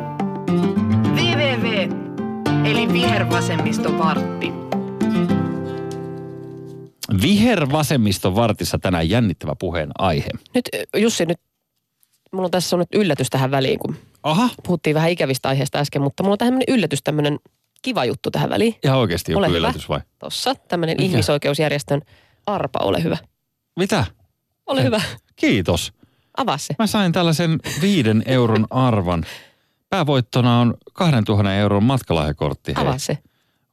[2.65, 4.52] Eli vihervasemmisto vartti.
[7.21, 10.30] Vihervasemmiston vartissa tänään jännittävä puheen aihe.
[10.56, 11.39] Nyt Jussi, nyt
[12.32, 14.50] mulla on tässä on nyt yllätys tähän väliin, kun Aha.
[14.63, 17.39] puhuttiin vähän ikävistä aiheista äsken, mutta mulla on tämmöinen yllätys, tämmöinen
[17.82, 18.76] kiva juttu tähän väliin.
[18.84, 19.58] Ihan oikeasti joku Ole hyvä.
[19.58, 20.00] yllätys vai?
[20.19, 21.04] Tossa tämmöinen Mikä?
[21.12, 22.02] ihmisoikeusjärjestön
[22.45, 23.17] Arpa, ole hyvä.
[23.80, 24.06] Mitä?
[24.65, 25.02] Ole hyvä.
[25.36, 25.93] Kiitos.
[26.38, 26.76] Avaa se.
[26.80, 29.26] Mä sain tällaisen viiden euron arvan.
[29.91, 32.73] Päävoittona on 2000 euron matkalahjakortti.
[32.77, 32.84] hei.
[32.84, 33.17] Avaa se.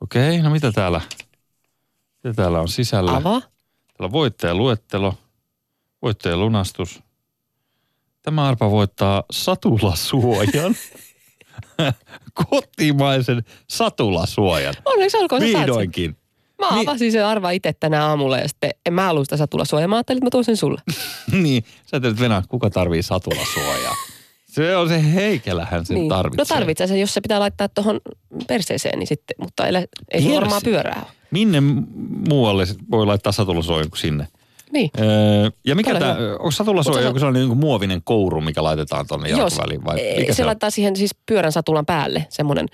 [0.01, 1.01] Okei, no mitä täällä?
[2.25, 3.11] Mitä täällä on sisällä?
[3.17, 3.41] Avaa.
[3.41, 5.15] Täällä on voittajaluettelo,
[6.03, 7.03] voittajalunastus.
[8.23, 10.75] Tämä arpa voittaa satulasuojan.
[12.51, 14.75] Kotimaisen satulasuojan.
[14.85, 15.43] Onneksi olkoon.
[15.43, 16.17] Vihdoinkin.
[16.61, 16.89] Mä Niin.
[16.89, 19.89] avasin sen arva itse tänä aamulla ja sitten en mä halua sitä satulasuojaa.
[19.89, 20.81] Mä ajattelin, että mä tuon sen sulle.
[21.43, 23.95] niin, sä ajattelet, Venä, kuka tarvii satulasuojaa?
[24.59, 26.09] Se on se heikellähän sen niin.
[26.09, 26.43] tarvitsee.
[26.55, 28.01] No tarvitsee sen, jos se pitää laittaa tuohon
[28.47, 29.73] perseeseen, niin sitten, mutta ei,
[30.11, 31.13] ei varmaan pyörää ole.
[31.31, 31.61] Minne
[32.29, 34.29] muualle voi laittaa satulasuojan kuin sinne?
[34.73, 34.91] Niin.
[35.01, 39.85] Öö, ja mikä tämä, onko satulasuoja joku sellainen niin muovinen kouru, mikä laitetaan tuonne jalkaväliin
[39.85, 42.67] vai mikä se, se, laittaa siihen siis pyörän satulan päälle semmoinen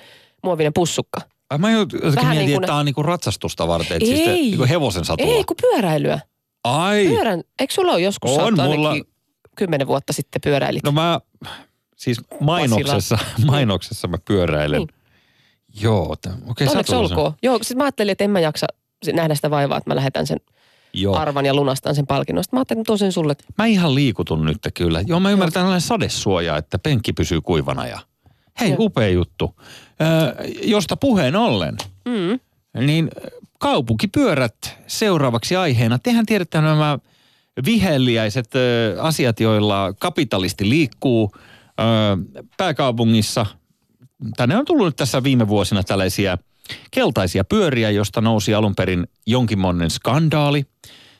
[0.42, 1.20] muovinen pussukka.
[1.50, 4.20] Ai mä jotenkin Vähän mietin, niin kuin- että tämä on niinku ratsastusta varten, että siis
[4.20, 4.40] te, Ei.
[4.42, 5.32] niinku hevosen satula.
[5.32, 6.20] Ei, kun pyöräilyä.
[6.64, 8.94] Ai, Pyörän, eikö sulla ole joskus On mulla.
[9.56, 10.84] kymmenen vuotta sitten pyöräilit?
[10.84, 11.20] no mä,
[11.96, 14.78] siis mainoksessa, mainoksessa mä pyöräilen.
[14.78, 14.88] Niin.
[15.80, 17.00] Joo, t- okei Onneksi satulasuoja.
[17.00, 17.32] olkoon.
[17.42, 18.66] Joo, sit mä ajattelin, että en mä jaksa
[19.12, 20.38] nähdä sitä vaivaa, että mä lähetän sen
[20.92, 21.16] Joo.
[21.16, 22.44] arvan ja lunastan sen palkinnon.
[22.44, 23.36] Sitten mä ajattelin, että tuon sen sulle.
[23.58, 25.00] Mä ihan liikutun nyt kyllä.
[25.06, 27.98] Joo, mä ymmärrän tällainen sadesuoja, että penkki pysyy kuivana ja
[28.60, 28.76] hei, Joo.
[28.80, 29.54] upea juttu.
[29.60, 32.40] Ö, josta puheen ollen, Mm.
[32.86, 33.10] niin
[33.58, 35.98] kaupunkipyörät seuraavaksi aiheena.
[35.98, 36.98] Tehän tiedätte nämä
[37.64, 41.32] viheliäiset ö, asiat, joilla kapitalisti liikkuu
[42.56, 43.46] pääkaupungissa.
[44.36, 46.38] Tänne on tullut tässä viime vuosina tällaisia
[46.90, 50.66] keltaisia pyöriä, josta nousi alun perin jonkinmoinen skandaali.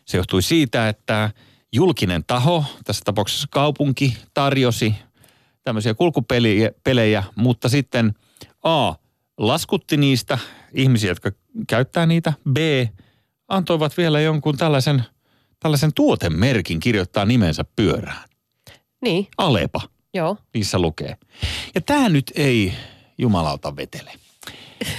[0.05, 1.31] Se johtui siitä, että
[1.73, 4.95] julkinen taho, tässä tapauksessa kaupunki, tarjosi
[5.65, 8.15] tämmöisiä kulkupelejä, pelejä, mutta sitten
[8.63, 8.95] A,
[9.39, 10.39] laskutti niistä
[10.75, 11.31] ihmisiä, jotka
[11.69, 12.33] käyttää niitä.
[12.53, 12.57] B,
[13.49, 15.05] antoivat vielä jonkun tällaisen,
[15.61, 18.29] tällaisen tuotemerkin kirjoittaa nimensä pyörään.
[19.03, 19.81] Niin, Alepa,
[20.15, 20.37] joo.
[20.55, 21.17] niissä lukee.
[21.75, 22.73] Ja tämä nyt ei
[23.19, 24.13] jumalauta vetele.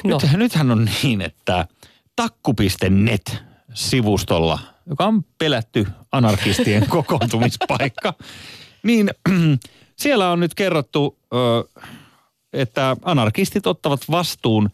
[0.03, 0.19] No.
[0.23, 1.67] Nyt, nythän on niin, että
[2.15, 3.37] takku.net
[3.73, 8.13] sivustolla, joka on pelätty anarkistien kokoontumispaikka,
[8.83, 9.09] niin
[10.01, 11.17] siellä on nyt kerrottu,
[12.53, 14.69] että anarkistit ottavat vastuun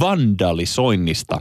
[0.00, 1.40] vandalisoinnista.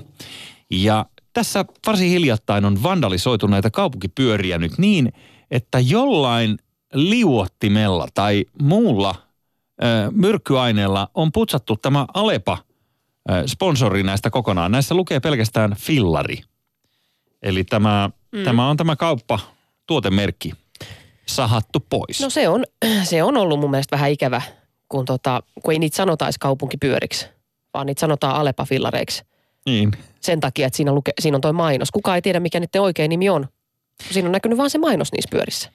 [0.71, 5.13] Ja tässä varsin hiljattain on vandalisoitu näitä kaupunkipyöriä nyt niin,
[5.51, 6.57] että jollain
[6.93, 9.15] liuottimella tai muulla
[9.83, 12.57] ö, myrkkyaineella on putsattu tämä Alepa
[13.31, 14.71] ö, sponsori näistä kokonaan.
[14.71, 16.37] Näissä lukee pelkästään fillari.
[17.41, 18.43] Eli tämä, mm.
[18.43, 19.39] tämä on tämä kauppa,
[19.87, 20.53] tuotemerkki,
[21.25, 22.21] sahattu pois.
[22.21, 22.63] No se on,
[23.03, 24.41] se on ollut mun mielestä vähän ikävä,
[24.89, 27.27] kun, tota, kun ei niitä sanotaisi kaupunkipyöriksi,
[27.73, 29.23] vaan niitä sanotaan Alepa-fillareiksi.
[29.65, 29.91] Niin.
[30.21, 31.91] Sen takia, että siinä, luke, siinä on toi mainos.
[31.91, 33.47] Kuka ei tiedä, mikä niiden oikea nimi on.
[34.11, 35.69] Siinä on näkynyt vaan se mainos niissä pyörissä.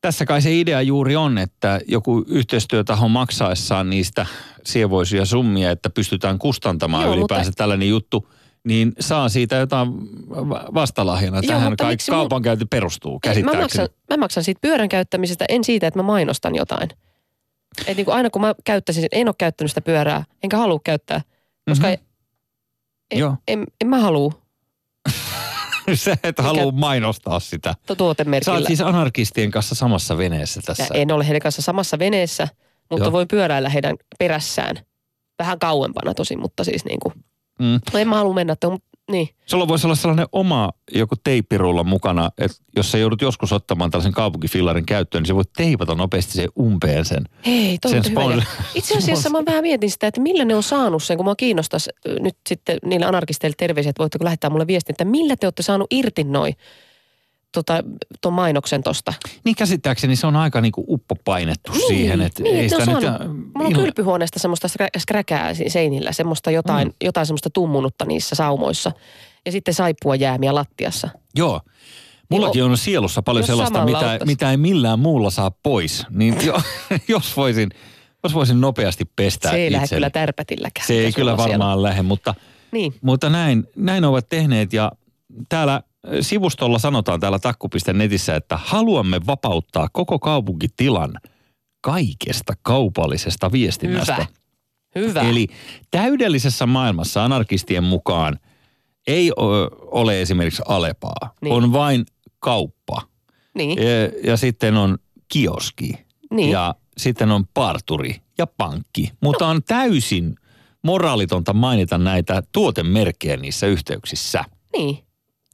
[0.00, 4.26] Tässä kai se idea juuri on, että joku yhteistyötaho maksaessaan niistä
[4.64, 8.28] sievoisia summia, että pystytään kustantamaan Joo, ylipäänsä mutta- tällainen juttu,
[8.64, 9.88] niin saa siitä jotain
[10.30, 11.36] va- vastalahjana.
[11.36, 13.62] Joo, Tähän kaikki miksi mun- kaupankäynti perustuu Mä käsittääkseni.
[13.62, 16.88] maksan, mä maksan siitä pyörän käyttämisestä, en siitä, että mä mainostan jotain.
[17.86, 21.20] Et niin kuin aina kun mä käyttäisin, en ole käyttänyt sitä pyörää, enkä halua käyttää,
[21.68, 21.94] koska Mhm.
[21.96, 22.06] mm-hmm.
[23.10, 23.36] en, Joo.
[23.48, 24.32] en, en mä halua
[25.94, 27.74] Sä et halua mainostaa sitä.
[27.86, 28.56] tu- Sä tuotemerkillä.
[28.58, 30.84] oot siis anarkistien kanssa samassa veneessä tässä.
[30.94, 32.48] Ja en ole heidän kanssa samassa veneessä,
[32.90, 33.12] mutta Joo.
[33.12, 34.76] voin pyöräillä heidän perässään.
[35.38, 37.14] Vähän kauempana tosin, mutta siis niin kuin,
[37.58, 37.80] Mm.
[37.92, 38.68] no en mä halua mennä, että,
[39.10, 39.28] niin.
[39.46, 44.12] Sulla voisi olla sellainen oma joku teippirulla mukana, että jos sä joudut joskus ottamaan tällaisen
[44.12, 47.24] kaupunkifillarin käyttöön, niin sä voit teipata nopeasti sen umpeen sen.
[47.46, 48.42] Hei, Sen idea.
[48.74, 51.90] Itse asiassa mä vähän mietin sitä, että millä ne on saanut sen, kun mä kiinnostaisi
[52.20, 55.86] nyt sitten niille anarkisteille terveisiä, että voitteko lähettää mulle viestin, että millä te olette saanut
[55.90, 56.54] irti noin
[57.52, 57.84] tota,
[58.20, 59.12] ton mainoksen tosta.
[59.44, 63.54] Niin käsittääkseni se on aika niinku uppopainettu siihen, että niin, ei sitä on nyt...
[63.54, 66.94] Mulla on kylpyhuoneesta semmoista skrä- skräkää seinillä, semmoista jotain, mm.
[67.04, 68.92] jotain semmoista tummunutta niissä saumoissa.
[69.46, 71.08] Ja sitten saippua jäämiä lattiassa.
[71.36, 71.60] Joo.
[72.30, 76.06] Mullakin on sielussa paljon sellaista, mitä, mitä ei millään muulla saa pois.
[76.10, 76.60] Niin jo,
[77.08, 77.68] jos, voisin,
[78.22, 80.86] jos voisin nopeasti pestä Se ei lähde kyllä tärpätilläkään.
[80.86, 82.34] Se ei kyllä sulla siellä varmaan lähde, mutta,
[82.72, 82.94] Niin.
[83.00, 84.72] mutta näin, näin ovat tehneet.
[84.72, 84.92] Ja
[85.48, 85.82] täällä
[86.20, 91.12] sivustolla sanotaan täällä takku.netissä, että haluamme vapauttaa koko kaupunkitilan
[91.80, 94.26] kaikesta kaupallisesta viestinnästä.
[94.94, 95.08] Hyvä.
[95.08, 95.20] Hyvä.
[95.20, 95.46] Eli
[95.90, 98.38] täydellisessä maailmassa anarkistien mukaan
[99.06, 99.32] ei
[99.90, 101.54] ole esimerkiksi Alepaa, Niin.
[101.54, 102.06] on vain
[102.40, 103.02] kauppa.
[103.54, 103.78] niin.
[103.78, 105.98] Ja, ja sitten on kioski.
[106.30, 106.50] Niin.
[106.50, 109.12] Ja sitten on parturi ja pankki.
[109.20, 110.34] Mutta on täysin
[110.84, 114.44] moraalitonta mainita näitä tuotemerkkejä niissä yhteyksissä.
[114.76, 114.98] Niin.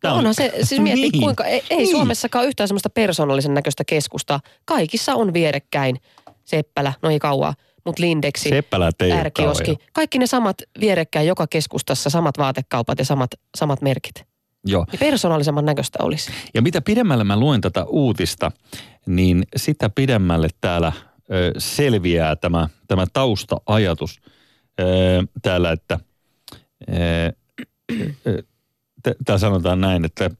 [0.05, 1.23] No on- onhan se, siis miettii Niin.
[1.23, 1.91] kuinka, ei, ei Niin.
[1.91, 4.41] Suomessakaan yhtään semmoista persoonallisen näköistä keskusta.
[4.65, 5.97] Kaikissa on vierekkäin
[6.45, 8.51] Seppälä, no ei kauaa, mutta Lindeksi,
[9.13, 9.77] ärkioski.
[9.93, 14.25] Kaikki ne samat vierekkäin joka keskustassa, samat vaatekaupat ja samat, samat merkit.
[14.67, 14.87] Joo.
[14.93, 16.31] Niin persoonallisemman näköistä olisi.
[16.55, 18.53] Ja mitä pidemmälle mä luen tätä uutista,
[19.07, 20.93] niin sitä pidemmälle täällä
[21.33, 24.21] ö, selviää tämä, tämä tausta-ajatus
[24.81, 24.85] ö,
[25.43, 25.99] täällä, että
[26.89, 26.93] ö,
[29.25, 30.31] täällä sanotaan näin, että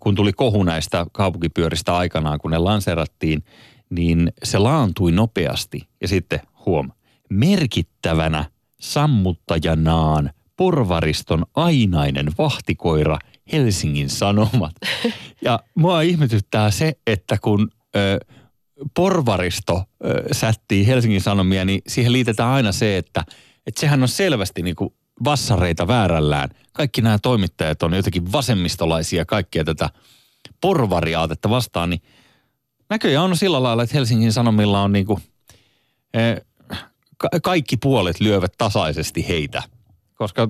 [0.00, 3.44] kun tuli kohu näistä kaupunkipyöristä aikanaan, kun ne lanseerattiin,
[3.90, 5.88] niin se laantui nopeasti.
[6.00, 6.90] Ja sitten huom,
[7.30, 8.44] merkittävänä
[8.80, 13.18] sammuttajanaan porvariston ainainen vahtikoira
[13.52, 14.72] Helsingin Sanomat.
[15.42, 18.18] Ja mua ihmetyttää se, että kun ö,
[18.94, 19.82] porvaristo
[20.32, 23.24] sättii Helsingin Sanomia, niin siihen liitetään aina se, että,
[23.66, 26.50] että sehän on selvästi niin kuin vassareita väärällään.
[26.72, 29.90] Kaikki nämä toimittajat on jotenkin vasemmistolaisia kaikkea tätä
[30.60, 32.02] porvariaatetta vastaan, niin
[32.90, 35.22] näköjään on sillä lailla, että Helsingin Sanomilla on niin kuin,
[36.14, 36.40] eh,
[37.16, 39.62] ka- kaikki puolet lyövät tasaisesti heitä,
[40.14, 40.48] koska eh,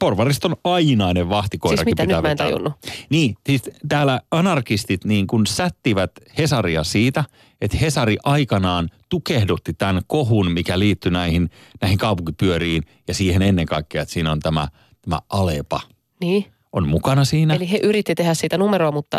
[0.00, 2.72] porvariston ainainen vahtikoirakin Siis mitä, pitää nyt mä en tajunnut.
[3.10, 7.24] Niin, siis täällä anarkistit niin kun sättivät Hesaria siitä,
[7.60, 14.02] että Hesari aikanaan tukehdutti tämän kohun, mikä liittyi näihin, näihin kaupunkipyöriin ja siihen ennen kaikkea,
[14.02, 14.68] että siinä on tämä,
[15.02, 15.80] tämä Alepa
[16.20, 16.44] Niin.
[16.72, 17.54] on mukana siinä.
[17.54, 19.18] Eli he yritti tehdä siitä numeroa, mutta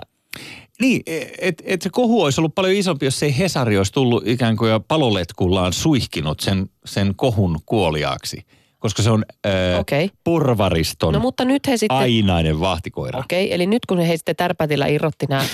[0.82, 1.02] Niin,
[1.40, 4.72] että et se kohu olisi ollut paljon isompi, jos ei Hesari olisi tullut ikään kuin
[4.88, 8.46] paloletkullaan suihkinut sen, sen kohun kuoliaaksi.
[8.80, 10.10] Koska se on ää, Okei.
[10.24, 11.98] porvariston no mutta nyt he sitten...
[11.98, 13.20] ainainen vahtikoira.
[13.20, 15.46] Okei, eli nyt kun he sitten tärpätillä irrotti nämä,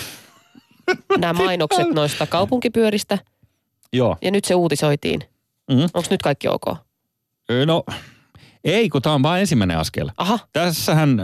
[1.18, 3.18] nämä mainokset noista kaupunkipyöristä
[3.94, 4.18] Joo.
[4.22, 5.22] ja nyt se uutisoitiin.
[5.72, 5.82] Mm.
[5.82, 6.66] Onko nyt kaikki ok?
[7.66, 7.84] No,
[8.64, 10.10] ei, kun tämä on vain ensimmäinen askel.
[10.18, 11.22] Aha, Tässähän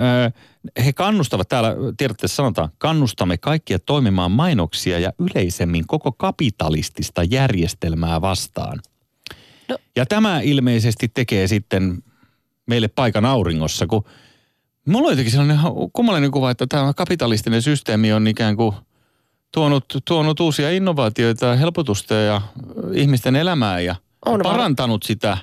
[0.86, 8.80] he kannustavat, täällä tiedotteessa sanotaan, kannustamme kaikkia toimimaan mainoksia ja yleisemmin koko kapitalistista järjestelmää vastaan.
[9.69, 9.78] No.
[9.95, 12.04] Ja tämä ilmeisesti tekee sitten
[12.65, 14.04] meille paikan auringossa, kun
[14.88, 18.76] mulla on jotenkin sellainen ihan kummallinen kuva, että tämä kapitalistinen systeemi on ikään kuin
[19.54, 22.42] tuonut, tuonut uusia innovaatioita ja helpotusta ja
[22.94, 25.38] ihmisten elämää ja On var- parantanut sitä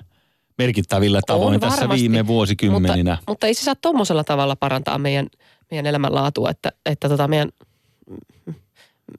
[0.59, 3.11] merkittävillä tavoin On tässä varmasti, viime vuosikymmeninä.
[3.13, 5.27] Mutta, mutta ei se saa tuommoisella tavalla parantaa meidän,
[5.71, 7.49] meidän elämänlaatua, että, että tota meidän,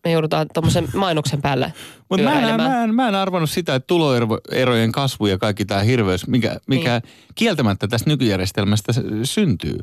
[0.04, 1.74] me joudutaan tuommoisen mainoksen päälle
[2.10, 5.82] Mutta mä, en- mä, en- mä en arvannut sitä, että tuloerojen kasvu ja kaikki tämä
[5.82, 7.14] hirveys, mikä, mikä Niin.
[7.36, 9.80] kieltämättä tästä nykyjärjestelmästä syntyy,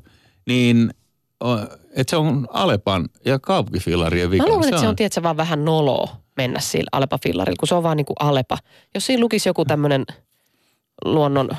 [0.47, 0.91] niin
[1.97, 4.45] että se on Alepan ja kaupunkifilarien vika.
[4.45, 7.83] Mä luulen, että se on, tiedätkö, vaan vähän noloa mennä sillä Alepa-fillarilla, kun se on
[7.83, 8.59] vaan niin kuin Alepa.
[8.95, 10.05] Jos siinä lukisi joku tämmöinen
[11.05, 11.51] luonnon,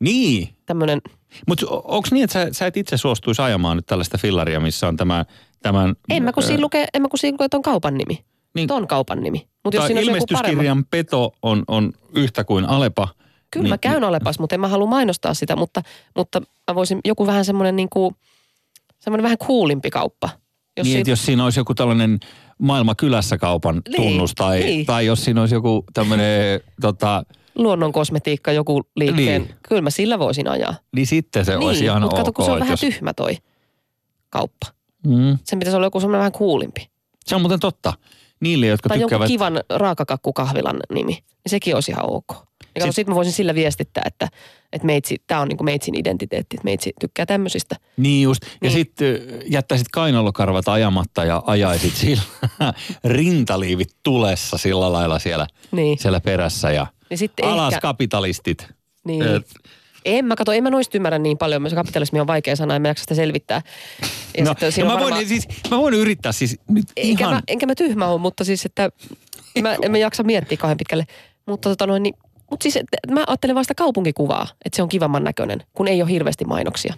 [0.00, 1.00] Niin, tämmöinen,
[1.48, 4.96] mutta onko niin, että sä, sä et itse suostuisi ajamaan nyt tällaista fillaria, missä on
[4.96, 5.24] tämä,
[5.62, 5.94] tämän...
[6.08, 8.14] en mä kun siinä lukee, en mä kun siinä lukee ton kaupan nimi.
[8.14, 8.24] Niin.
[8.54, 8.68] Niin.
[8.68, 9.48] Ton kaupan nimi.
[9.64, 13.08] Mutta jos siinä ilmestyskirjan peto on, on yhtä kuin Alepa.
[13.50, 15.82] Kyllä mä käyn Alepas, mutta en mä halua mainostaa sitä, mutta,
[16.16, 18.14] mutta mä voisin joku vähän semmoinen niin kuin,
[19.00, 20.28] semmoinen vähän kuulimpi kauppa.
[20.76, 22.18] Jos niin, siitä- jos siinä olisi joku tällainen
[22.58, 24.86] maailma kylässä kaupan Niin, tunnus tai, niin.
[24.86, 27.22] tai jos siinä olisi joku tämmöinen, tota,
[27.54, 29.42] luonnon kosmetiikka, joku liikkeen, Niin.
[29.42, 29.54] niin.
[29.68, 30.74] kyllä mä sillä voisin ajaa.
[30.96, 32.34] niin sitten se olisi ihan mutta kato, ok.
[32.36, 33.36] kun se on vähän jos- tyhmä toi
[34.30, 34.66] kauppa.
[35.06, 35.38] Mm.
[35.44, 36.90] Sen pitäisi olla joku semmoinen vähän kuulimpi.
[37.26, 37.92] Se on muuten totta.
[38.40, 39.28] Niille, jotka Tai tykkäävät...
[39.30, 42.49] jonkun kivan raakakakkukahvilan nimi, niin sekin olisi ihan ok.
[42.74, 44.28] Ja Sit- sit mä voisin sillä viestittää, että,
[44.72, 47.76] että meitsi, tämä on niin kuin meitsin identiteetti, että meitsi tykkää tämmöisistä.
[47.96, 48.42] Niin just.
[48.42, 48.72] Ja Niin.
[48.72, 52.22] sitten jättäisit kainalokarvat ajamatta ja ajaisit sillä
[53.04, 55.98] rintaliivit tulessa sillä lailla siellä, Niin.
[55.98, 58.66] siellä perässä ja Ja sitten alas ehkä, kapitalistit.
[59.04, 59.22] niin.
[59.22, 59.50] Et-
[60.04, 61.62] En mä kato, en mä noista ymmärrä niin paljon.
[61.62, 63.62] Myös kapitalismi on vaikea sana, en mä jaksa sitä selvittää.
[64.38, 67.34] Ja No, no mä, on voin, varmaan- siis, mä voin yrittää siis nyt Enkä, ihan...
[67.34, 68.90] mä, enkä mä tyhmä ole, mutta siis, että
[69.62, 71.04] mä, en mä jaksa miettiä kauhean pitkälle.
[71.46, 72.14] Mutta tota noin, niin,
[72.50, 76.02] mutta siis, että mä ajattelen vaan sitä kaupunkikuvaa, että se on kivamman näköinen, kun ei
[76.02, 76.94] ole hirveästi mainoksia.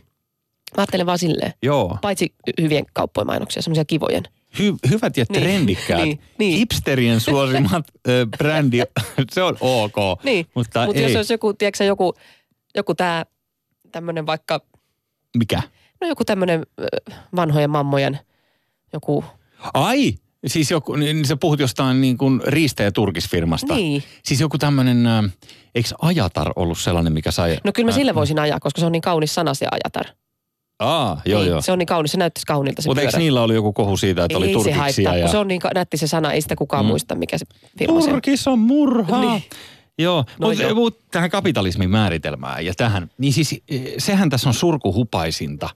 [0.76, 1.98] Mä ajattelen vaan silleen, Joo.
[2.02, 4.22] paitsi hyvien kauppojen mainoksia, semmoisia kivojen.
[4.58, 6.02] Hy, hyvät ja Niin, trendikkäät.
[6.04, 6.58] niin, niin.
[6.58, 8.78] Hipsterien suosimat ö, brändi,
[9.32, 9.94] se on ok.
[10.24, 11.06] Niin, Mutta mutta ei.
[11.06, 12.14] jos olisi joku, tiedätkö joku,
[12.74, 13.26] joku tää
[13.92, 14.60] tämmöinen vaikka,
[15.38, 15.62] Mikä?
[16.00, 16.66] no joku tämmöinen
[17.36, 18.18] vanhojen mammojen,
[18.92, 19.24] joku,
[19.74, 20.14] Ai,
[20.46, 23.74] siis joku, niin sä puhut jostain niin kuin riistä- ja turkisfirmasta.
[23.74, 24.02] niin.
[24.24, 25.07] Siis joku tämmöinen,
[25.74, 27.57] eikö Ajatar ollut sellainen, mikä sai...
[27.64, 30.07] No kyllä mä sille voisin ajaa, koska se on niin kaunis sana se ajatar.
[30.78, 31.62] Aa, joo niin, joo.
[31.62, 34.24] Se on niin kaunis, se näyttäisi kauniilta se Mutta eikö niillä oli joku kohu siitä,
[34.24, 34.81] että oli ei se turkiksia?
[34.83, 35.22] haittaa, ja...
[35.22, 36.88] kun se on niin nätti se sana, ei sitä kukaan Mm.
[36.88, 37.46] muista, mikä se
[37.78, 38.11] firma se.
[38.11, 39.20] Turkis on murhaa.
[39.20, 39.42] Niin.
[39.98, 40.74] Joo, No mutta joo.
[40.74, 45.70] mut tähän kapitalismin määritelmään ja tähän, niin siis eh, sehän tässä on surkuhupaisinta,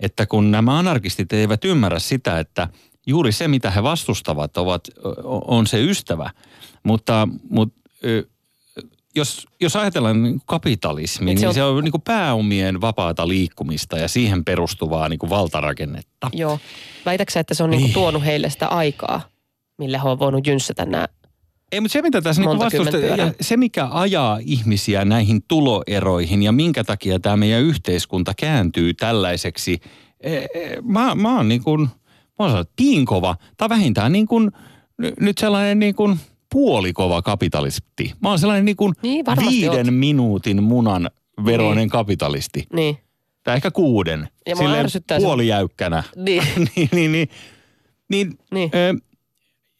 [0.00, 2.68] että kun nämä anarkistit eivät ymmärrä sitä, että
[3.06, 4.88] juuri se, mitä he vastustavat, ovat,
[5.46, 6.30] on se ystävä.
[6.82, 7.80] Mutta, mutta
[9.14, 12.80] jos, jos ajatellaan niin kuin kapitalismi, Niin niin se se on- on, niin kuin pääomien
[12.80, 16.30] vapaata liikkumista ja siihen perustuvaa niin kuin valtarakennetta.
[16.32, 16.58] Joo.
[17.06, 17.94] Väitäksä, että se on niinku Niin.
[17.94, 19.20] tuonut heille sitä aikaa,
[19.78, 21.08] millä he on voinut jynssätä nämä.
[21.72, 23.26] Ei, mutta se mitä tässä Monta vastusta, kymmentä pyörää.
[23.26, 29.80] ja se mikä ajaa ihmisiä näihin tuloeroihin ja minkä takia tämä meidän yhteiskunta kääntyy tällaiseksi,
[30.20, 30.46] e, e,
[30.82, 31.88] mä, mä oon niin kuin,
[32.40, 34.50] mä oon sanonut, piinkova, tai vähintään niin kuin,
[35.20, 36.18] nyt sellainen niin kuin
[36.52, 38.12] puolikova kapitalisti.
[38.22, 39.94] Mä oon sellainen niin kuin Niin, viiden oot.
[39.94, 41.10] minuutin munan
[41.44, 42.66] veroinen kapitalisti.
[42.72, 42.98] Niin.
[43.44, 44.28] Tai ehkä kuuden.
[44.46, 44.86] Ja Silleen
[45.20, 46.02] puolijäykkänä.
[46.16, 46.42] Niin.
[46.76, 47.28] niin, niin, niin,
[48.08, 48.70] niin niin.
[48.74, 48.94] Ö,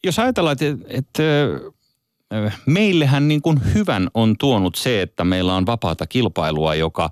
[0.04, 5.66] jos ajatellaan, että, että ö, meillehän niin kuin hyvän on tuonut se, että meillä on
[5.66, 7.10] vapaata kilpailua, joka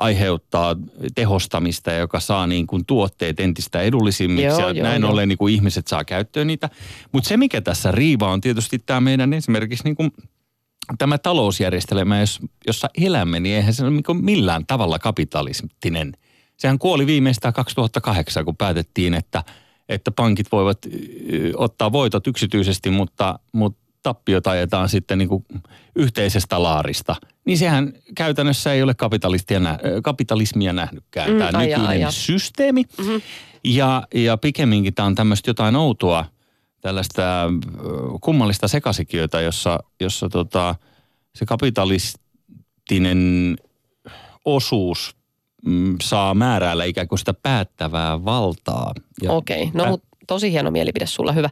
[0.00, 0.76] aiheuttaa
[1.14, 5.10] tehostamista joka saa niin kuin tuotteet entistä edullisimmiksi Joo, ja joo, näin joo.
[5.10, 6.70] ollen niin kuin ihmiset saa käyttöön niitä.
[7.12, 10.10] Mutta se, mikä tässä riivaa, on tietysti tämä meidän esimerkiksi niin kuin
[10.98, 16.12] tämä talousjärjestelmä, jos, jossa elämme, niin eihän se ole niin millään tavalla kapitalistinen.
[16.56, 19.44] Sehän kuoli viimeistään 2008, kun päätettiin, että,
[19.88, 20.78] että pankit voivat
[21.56, 25.44] ottaa voitot yksityisesti, mutta, mutta tappiot ajetaan sitten niin kuin
[25.96, 27.16] yhteisestä laarista.
[27.50, 28.94] Niin sehän käytännössä ei ole
[29.60, 32.10] nä- kapitalismia nähnytkään, Mm, tämä nykyinen ai jaa.
[32.10, 32.84] systeemi.
[32.98, 33.16] Mhm.
[33.64, 36.24] Ja, ja pikemminkin tämä on tämmöistä jotain outoa,
[36.80, 37.22] tällaista
[38.20, 40.74] kummallista sekasikiötä, jossa, jossa tota,
[41.34, 43.56] se kapitalistinen
[44.44, 45.16] osuus
[45.66, 48.92] mm, saa määräillä ikään kuin sitä päättävää valtaa.
[49.22, 49.62] Ja Okei.
[49.62, 49.72] Okay.
[49.74, 51.50] No pä- mut tosi hieno mielipide sulla, hyvä.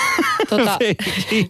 [0.50, 0.78] tota,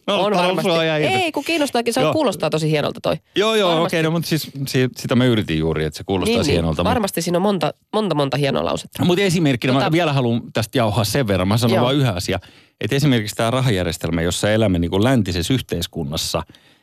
[0.07, 0.71] on varmasti.
[1.03, 1.95] Ei, kun kiinnostaakin.
[1.95, 3.17] Se kuulostaa tosi hienolta toi.
[3.37, 3.87] Joo, joo, varmasti.
[3.87, 6.83] okei, no, mutta siis si, sitä mä yritin juuri, että se kuulostaa niin, hienolta.
[6.83, 9.05] Mutta Varmasti siinä on monta, monta, monta hienoa lausetta.
[9.05, 11.49] Mutta esimerkkinä, tota, mä vielä haluan tästä jauhaa sen verran.
[11.49, 11.85] Mä sanon Joo.
[11.85, 12.41] vain yhden asian.
[12.81, 16.43] Että esimerkiksi tämä rahajärjestelmä, jossa elämme niin kuin läntisessä yhteiskunnassa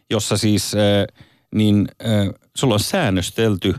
[0.09, 1.23] jossa siis äh,
[1.55, 3.75] niin äh, sulla on säännöstelty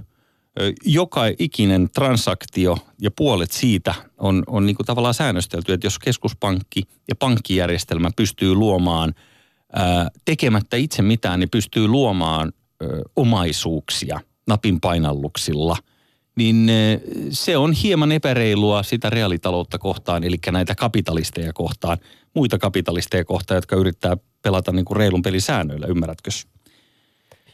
[0.85, 6.83] joka ikinen transaktio ja puolet siitä on, on niin kuin tavallaan säännöstelty, että jos keskuspankki
[7.09, 9.15] ja pankkijärjestelmä pystyy luomaan
[9.73, 12.53] ää, tekemättä itse mitään, niin pystyy luomaan
[13.17, 15.77] omaisuuksia napin painalluksilla,
[16.37, 16.71] niin
[17.31, 21.99] se on hieman epäreilua sitä reaalitaloutta kohtaan, eli näitä kapitalisteja kohtaan,
[22.35, 26.31] muita kapitalisteja kohtaan, jotka yrittää pelata niin kuin reilun pelisäännöillä, ymmärrätkö?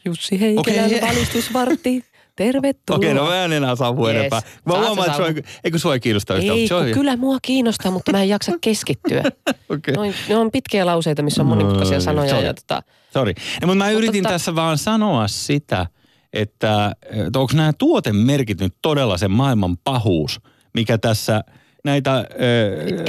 [0.05, 1.01] Jussi Heikelän okay.
[1.01, 2.03] valistusvartti.
[2.35, 2.97] Tervetuloa.
[2.97, 4.17] Okei, no mä en enää saavu Jees.
[4.17, 4.41] enempää.
[4.65, 5.27] Mä Saat huomaan, että sua,
[5.63, 6.57] eikö sua ei kiinnosta yhtään?
[6.57, 9.23] Ei, kun kyllä mua kiinnostaa, mutta mä en jaksa keskittyä.
[9.69, 9.93] Okei.
[9.95, 12.29] Noin, ne on pitkiä lauseita, missä on monimutkaisia Oi, sanoja.
[12.29, 12.45] sorry.
[12.45, 13.33] Ja tota, Sori.
[13.61, 15.87] No, mutta mä yritin tota- tässä vaan sanoa sitä,
[16.33, 20.39] että, että onko nämä tuotemerkit nyt todella se maailman pahuus,
[20.73, 21.43] mikä tässä
[21.85, 22.25] näitä äh,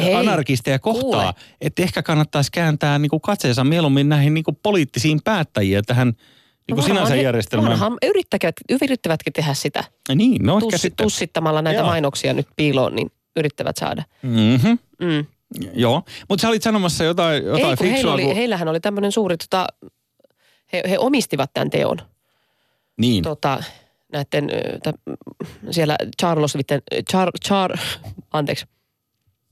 [0.04, 1.34] Hei, anarkisteja kohtaa.
[1.60, 6.12] Että ehkä kannattaisi kääntää niin katseensa mieluummin näihin niin poliittisiin päättäjiin ja tähän
[6.68, 7.70] niin kuin sinänsä järjestelmään.
[7.80, 9.84] Varmaan yrittävät, yrittävätkin tehdä sitä.
[10.14, 11.04] Niin, no Tussi, sitten.
[11.04, 11.86] tussittamalla näitä Joo.
[11.88, 14.02] mainoksia nyt piiloon, niin yrittävät saada.
[14.22, 14.78] Mm-hmm.
[15.00, 15.26] Mm.
[15.74, 18.12] Joo, mutta sä olit sanomassa jotain, jotain Ei, kun heillä fiksua.
[18.12, 19.66] oli, kun- heillähän oli tämmöinen suuri, tota,
[20.72, 21.96] he, he omistivat tämän teon.
[22.96, 23.62] Niin, Tota,
[24.12, 24.48] näiden,
[24.82, 24.92] tä,
[25.70, 27.78] siellä Charlesvitten, Char, Char,
[28.32, 28.66] anteeksi,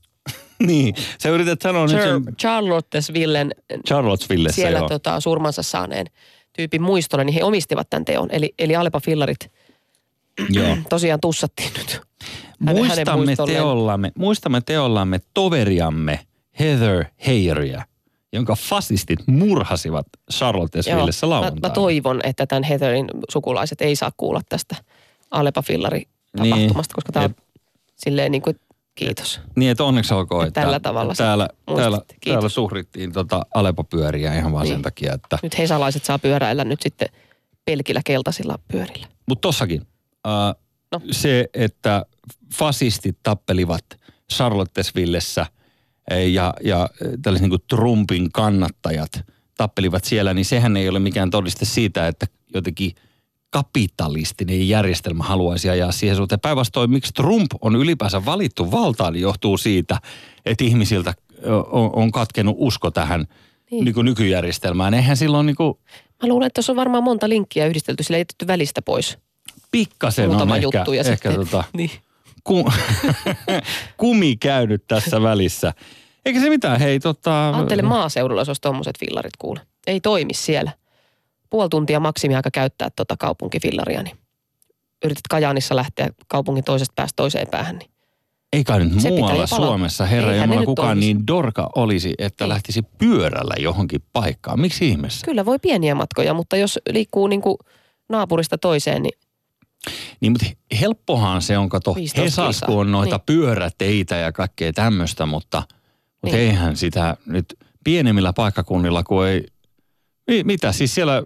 [0.67, 0.95] niin.
[1.19, 3.51] Sä yrität sanoa nyt Char, sen Charlottesvillen
[3.87, 4.89] Charlottesvillessä, siellä joo.
[4.89, 6.05] tota, surmansa saaneen
[6.53, 8.29] tyypin muistolle, niin he omistivat tämän teon.
[8.31, 9.51] Eli, eli Alepa Fillarit
[10.49, 10.77] joo.
[10.89, 12.01] tosiaan tussattiin nyt.
[12.65, 13.57] hänen Muistamme muistolleen.
[13.57, 16.19] teollamme, muistamme teollamme toveriamme
[16.59, 17.83] Heather Heyeria,
[18.33, 21.67] jonka fasistit murhasivat Charlottesvillessä mä, lauantaina.
[21.67, 24.75] mä toivon, että tämän Heatherin sukulaiset ei saa kuulla tästä
[25.31, 26.03] Alepa Fillari
[26.37, 27.35] tapahtumasta, koska tämä on
[27.95, 28.59] silleen niin kuin,
[28.95, 29.41] kiitos.
[29.55, 32.33] Niin, että onneksi olkoon, että Tällä tavalla täällä, täällä, Kiitos.
[32.33, 34.75] täällä suhrittiin tota Alepo-pyöriä ihan vaan Niin.
[34.75, 35.37] sen takia, että...
[35.43, 37.09] Nyt hesalaiset saa pyöräillä nyt sitten
[37.65, 39.07] pelkillä keltaisilla pyörillä.
[39.27, 39.81] Mutta tossakin,
[40.27, 40.55] äh,
[40.91, 41.01] No.
[41.11, 42.05] se, että
[42.55, 43.85] fasistit tappelivat
[44.33, 45.45] Charlottesvillessä
[46.11, 49.11] eh, ja, ja eh, tällaiset niin Trumpin kannattajat
[49.57, 52.91] tappelivat siellä, niin sehän ei ole mikään todiste siitä, että jotenkin
[53.53, 56.39] kapitalistinen järjestelmä haluaisi ajaa siihen suhteen.
[56.39, 60.01] Päinvastoin, miksi Trump on ylipäänsä valittu valtaan, niin johtuu siitä,
[60.45, 61.13] että ihmisiltä
[61.71, 63.25] on, on katkenut usko tähän
[63.71, 63.85] niin.
[63.85, 63.93] Niin.
[63.93, 64.93] Kuin nykyjärjestelmään.
[64.93, 65.77] Eihän silloin niin kuin
[66.23, 69.17] Mä luulen, että tuossa on varmaan monta linkkiä yhdistelty, sillä ei jätetty välistä pois.
[69.71, 71.91] pikkasen on ehkä, juttu ja ehkä sitten, tota, niin.
[72.43, 72.71] ku,
[73.97, 75.73] kumi käynyt tässä välissä.
[76.25, 77.49] Eikä se mitään, hei tota...
[77.49, 79.59] Ajattele maaseudulla, jos olisi tommoset fillarit kuule.
[79.87, 80.71] Ei toimi siellä.
[81.53, 84.17] Puoli tuntia maksimiaika käyttää tota kaupunkifillaria, niin
[85.05, 87.91] yrität Kajaanissa lähteä kaupungin toisesta päästä toiseen päähän, niin
[88.53, 89.47] Ei kai nyt Se muualla.
[89.47, 91.13] Suomessa, herra Eihän Jumala, kukaan toimisi.
[91.13, 92.49] niin dorka olisi, että Ei.
[92.49, 94.59] lähtisi pyörällä johonkin paikkaan.
[94.59, 95.25] Miksi ihmeessä?
[95.25, 97.57] kyllä voi pieniä matkoja, mutta jos liikkuu niin kuin
[98.09, 99.19] naapurista toiseen, niin
[100.21, 100.45] Niin, mutta
[100.79, 103.25] helppohan se on, kato, 15 Hesas, kun on noita Niin.
[103.25, 105.63] pyöräteitä ja kaikkea tämmöistä, mutta,
[106.21, 106.47] mutta Niin.
[106.49, 107.45] eihän sitä nyt
[107.83, 109.45] pienemmillä paikkakunnilla, kun ei...
[110.27, 111.23] Mi- Mitä, siis siellä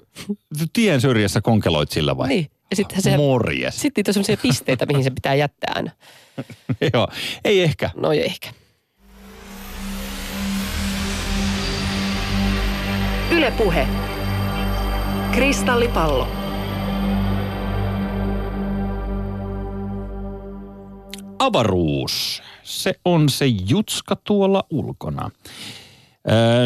[0.74, 2.28] tien syrjässä konkeloit sillä vai?
[2.28, 2.48] niin.
[2.70, 3.82] Ja sittenhän se, Morjes.
[3.82, 5.92] sitten niitä on sellaisia pisteitä, mihin se pitää jättää aina.
[6.94, 7.08] Joo,
[7.46, 7.90] ei ehkä.
[7.96, 8.50] No ehkä.
[13.32, 13.88] Yle Puhe.
[15.32, 16.28] Kristallipallo.
[21.40, 22.42] avaruus.
[22.64, 25.32] Se on se jutska tuolla ulkona.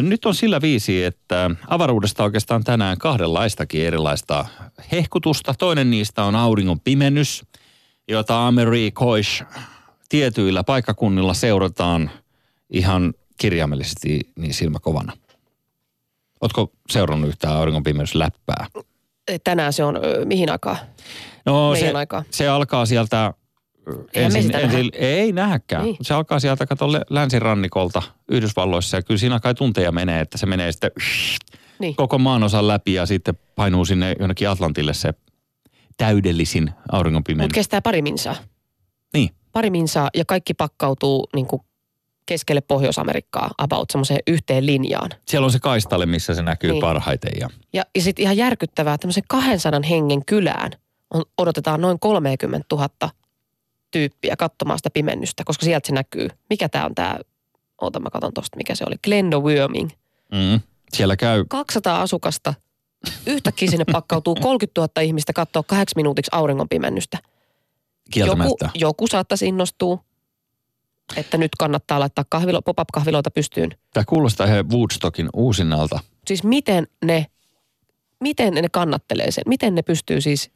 [0.02, 4.46] Nyt on sillä viisi, että avaruudesta oikeastaan tänään kahdenlaistakin erilaista
[4.92, 5.54] hehkutusta.
[5.54, 7.44] Toinen niistä on auringon pimennys,
[8.08, 9.44] jota Amerikois
[10.10, 12.12] tietyillä paikkakunnilla seurataan
[12.70, 15.14] ihan kirjaimellisesti niin silmäkovana.
[16.42, 18.68] Ootko seurannut yhtään auringon pimennysläppää?
[19.44, 20.78] Tänään se on, mihin aikaan?
[21.46, 22.24] No Meidän se, aikaa.
[22.32, 23.34] se alkaa sieltä
[24.42, 24.78] sitä nähdä.
[24.94, 25.84] ei nähäkään.
[25.84, 25.98] Niin.
[26.02, 30.46] Se alkaa sieltä kato lä- länsirannikolta Yhdysvalloissa ja kyllä siinä kai tunteja menee, että se
[30.46, 30.92] menee sitten
[31.80, 31.96] Niin.
[31.96, 35.14] koko maanosan läpi ja sitten painuu sinne jonnekin Atlantille se
[35.98, 37.54] täydellisin Mutta auringonpimennys.
[37.54, 38.36] kestää pari minsaa.
[39.14, 39.30] Niin.
[39.52, 41.62] Pari minsaa ja kaikki pakkautuu niin kuin
[42.26, 45.10] keskelle Pohjois-Amerikkaa about semmoiseen yhteen linjaan.
[45.28, 46.82] Siellä on se kaistalle, missä se näkyy Niin.
[46.82, 47.32] parhaiten.
[47.40, 50.72] Ja, Ja, ja sitten ihan järkyttävää, tämmöisen 200 hengen kylään
[51.14, 52.90] on, odotetaan noin 30 000
[53.92, 56.28] tyyppiä katsomaan sitä pimennystä, koska sieltä se näkyy.
[56.50, 57.20] Mikä tämä on tämä,
[57.82, 59.90] oota mä katson tosta, mikä se oli, Glendo Wyoming.
[60.32, 60.60] mm,
[60.94, 62.54] siellä käy 200 asukasta,
[63.26, 67.18] yhtäkkiä sinne pakkautuu 30 000 ihmistä katsoa kahdeksi minuutiksi auringon pimennystä.
[68.16, 70.04] Joku, joku saattaisi innostua,
[71.16, 73.72] että nyt kannattaa laittaa kahvilo, pop-up-kahviloita pystyyn.
[73.94, 76.00] Tämä kuulostaa ihan Woodstockin uusinnalta.
[76.28, 77.26] Siis miten ne
[78.22, 79.44] miten ne kannattelee sen?
[79.48, 80.52] Miten ne pystyy siis,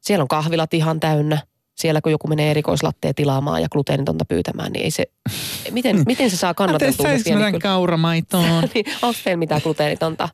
[0.00, 1.42] siellä on kahvilat ihan täynnä,
[1.80, 5.04] siellä kun joku menee erikoislatteen tilaamaan ja gluteenitonta pyytämään, niin ei se,
[5.70, 7.06] miten, miten se saa kannateltua?
[7.06, 7.58] se pieni kyllä?
[7.58, 8.64] kauramaitoon?
[8.74, 10.28] niin, onko teillä mitään gluteenitonta?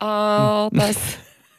[0.00, 0.96] Ootas.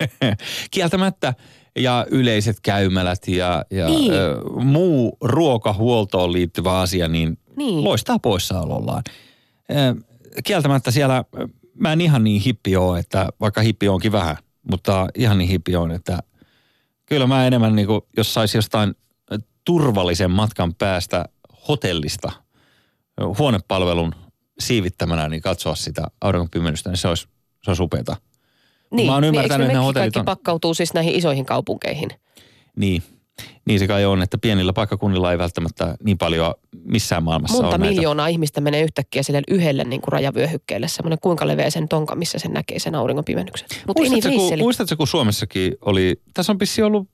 [0.71, 1.33] Kieltämättä
[1.75, 4.13] ja yleiset käymälät ja, ja Niin.
[4.13, 7.83] ö, muu ruokahuoltoon liittyvä asia, niin, Niin.
[7.83, 9.03] loistaa poissaolollaan.
[9.71, 9.95] Ö,
[10.43, 11.23] Kieltämättä siellä,
[11.79, 14.37] mä en ihan niin hippi ole, että vaikka hippi onkin vähän,
[14.71, 16.19] mutta ihan niin hippi on, että
[17.05, 18.95] kyllä mä enemmän niin kuin, jos saisi jostain
[19.65, 21.25] turvallisen matkan päästä
[21.67, 22.31] hotellista
[23.39, 24.15] huonepalvelun
[24.59, 27.27] siivittämänä, niin katsoa sitä auringonpimennystä, niin se olisi,
[27.63, 28.15] se olisi upeata.
[28.91, 31.45] Niin, Mä oon niin, ymmärtänyt, eikö että ne hotellit kaikki on- pakkautuu siis näihin isoihin
[31.45, 32.09] kaupunkeihin?
[32.75, 33.03] Niin.
[33.67, 36.53] Niin se kai on, että pienillä paikkakunnilla ei välttämättä niin paljon
[36.85, 37.93] missään maailmassa Monta ole näitä.
[37.95, 40.87] miljoonaa ihmistä menee yhtäkkiä sille yhdelle niin kuin rajavyöhykkeelle.
[40.87, 43.67] Semmoinen kuinka leveä sen tonka, missä sen näkee sen auringon pimennyksen.
[43.87, 44.61] Mutta ei niin Muistatko, kun, veisseli.
[44.61, 47.07] muistatko, kun Suomessakin oli, tässä on pissi ollut,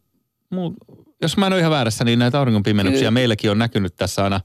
[1.22, 3.12] jos mä en ole ihan väärässä, niin näitä auringonpimennyksiä Kyllä.
[3.12, 4.42] meilläkin on näkynyt tässä aina,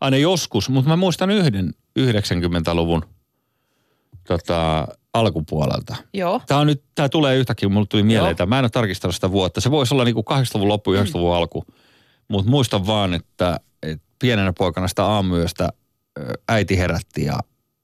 [0.00, 3.04] aina joskus, mutta mä muistan yhden 90-luvun
[4.28, 5.96] tota, alkupuolelta.
[6.14, 6.40] Joo.
[6.46, 8.30] Tämä on nyt, tämä tulee yhtäkkiä, mulle tuli mieleen, Joo.
[8.30, 9.60] että mä en ole tarkistanut sitä vuotta.
[9.60, 11.64] Se voisi olla niin kuin 80-luvun loppu, 90-luvun alku.
[12.28, 15.68] Mutta muistan vaan, että, että pienenä poikana sitä aamuyöstä
[16.48, 17.38] äiti herätti ja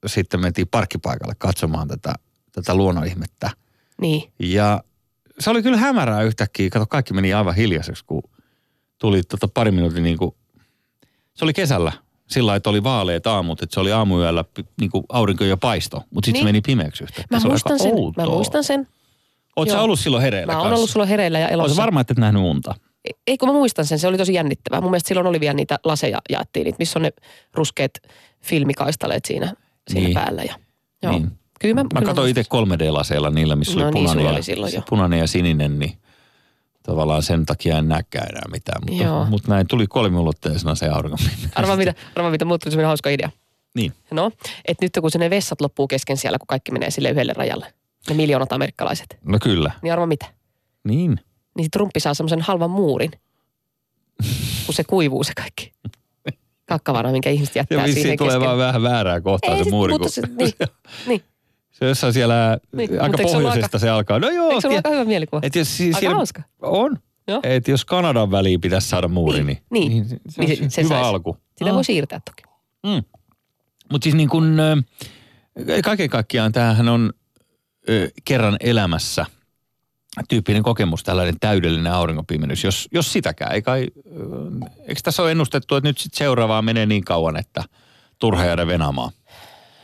[0.06, 2.12] sitten mentiin parkkipaikalle katsomaan tätä,
[2.52, 3.50] tätä luonnonihmettä.
[4.00, 4.32] Niin.
[4.38, 4.80] Ja
[5.40, 6.70] se oli kyllä hämärää yhtäkkiä.
[6.70, 8.22] Kato, kaikki meni aivan hiljaiseksi, kun
[8.98, 10.34] tuli tota pari minuutin niin kuin,
[11.34, 11.92] se oli kesällä
[12.30, 16.02] sillä että oli vaaleet aamut, että se oli aamuyöllä pi- niin kuin aurinko jo paisto,
[16.14, 16.42] mutta sitten Niin.
[16.42, 17.22] se meni pimeäksi yhtä.
[17.30, 18.26] Mä se muistan, sen, mä outoa.
[18.26, 18.88] muistan sen.
[19.56, 20.76] Oot sä ollut silloin hereillä Mä oon kanssa?
[20.76, 21.82] ollut sulla hereillä ja Oletko elossa.
[21.82, 22.74] varma, että et nähnyt unta?
[23.26, 24.80] Ei kun mä muistan sen, se oli tosi jännittävää.
[24.80, 27.12] Mun mielestä silloin oli vielä niitä laseja jaettiin, niitä, missä on ne
[27.54, 27.90] ruskeat
[28.42, 29.52] filmikaistaleet siinä,
[29.90, 30.14] siinä Niin.
[30.14, 30.42] päällä.
[30.42, 30.54] Ja,
[31.02, 31.12] joo.
[31.12, 31.30] Niin.
[31.60, 32.78] Kyllä mä, Mä kyllä katsoin itse muistan.
[32.80, 34.82] 3D-laseilla niillä, missä No oli niin, punainen, sulla ja, oli silloin jo.
[34.88, 35.92] punainen ja sininen, niin
[36.82, 38.82] tavallaan sen takia en näkään enää mitään.
[38.88, 39.24] Mutta, Joo.
[39.24, 41.16] mutta näin tuli kolmiulotteisena se aurinko.
[41.54, 43.30] Arvaa mitä, arvaa mitä, mulle tuli semmoinen hauska idea.
[43.74, 43.92] Niin.
[44.10, 44.30] No,
[44.64, 47.66] että nyt kun se ne vessat loppuu kesken siellä, kun kaikki menee sille yhdelle rajalle.
[48.08, 49.18] Ne miljoonat amerikkalaiset.
[49.24, 49.72] No kyllä.
[49.82, 50.26] Niin arvaa mitä?
[50.84, 51.20] Niin.
[51.56, 53.10] Niin Trumpi saa semmoisen halvan muurin,
[54.66, 55.72] kun se kuivuu se kaikki.
[56.66, 58.46] Kakkavara, minkä ihmiset Ja jättää vissiin siihen tulee kesken.
[58.46, 59.92] vaan vähän väärää kohtaa Ei se muuri.
[59.92, 60.52] mutta kun- se- niin,
[61.08, 61.22] niin.
[61.80, 64.18] Se jossain siellä Niin, aika eikö se pohjoisesta se alkaa.
[64.18, 65.40] No joo, Eikö se ole aika hyvä mielikuva?
[65.44, 66.42] et jos siis Aika siellä- hauska.
[66.62, 66.98] On.
[67.28, 67.40] Joo.
[67.42, 70.08] Et jos Kanadan väliin pitäisi saada muuri, Niin, niin, niin.
[70.08, 71.06] se, se, Niin on se- se hyvä sais.
[71.06, 71.36] alku.
[71.58, 72.42] Sitä voi siirtää toki.
[72.86, 73.04] Mm.
[73.92, 74.56] Mutta siis niin kuin,
[75.84, 77.12] kaiken kaikkiaan tämähän on
[77.88, 79.26] ö, kerran elämässä
[80.28, 83.52] tyyppinen kokemus, tällainen täydellinen auringonpimennys, jos, jos sitäkään.
[83.52, 84.20] Ei kai, ö,
[84.88, 87.64] eikö tässä ole ennustettu, että nyt sit seuraavaa menee niin kauan, että
[88.18, 89.12] turha jäädä venaamaan?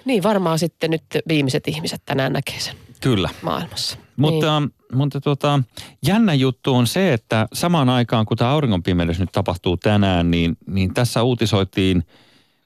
[0.07, 3.28] Niin, varmaan sitten nyt viimeiset ihmiset tänään näkee sen Kyllä.
[3.42, 3.96] maailmassa.
[3.96, 4.04] Niin.
[4.16, 5.62] Mutta, mutta tota,
[6.07, 10.94] jännä juttu on se, että samaan aikaan kun tämä auringonpimennys nyt tapahtuu tänään, niin, niin
[10.94, 12.02] tässä uutisoitiin,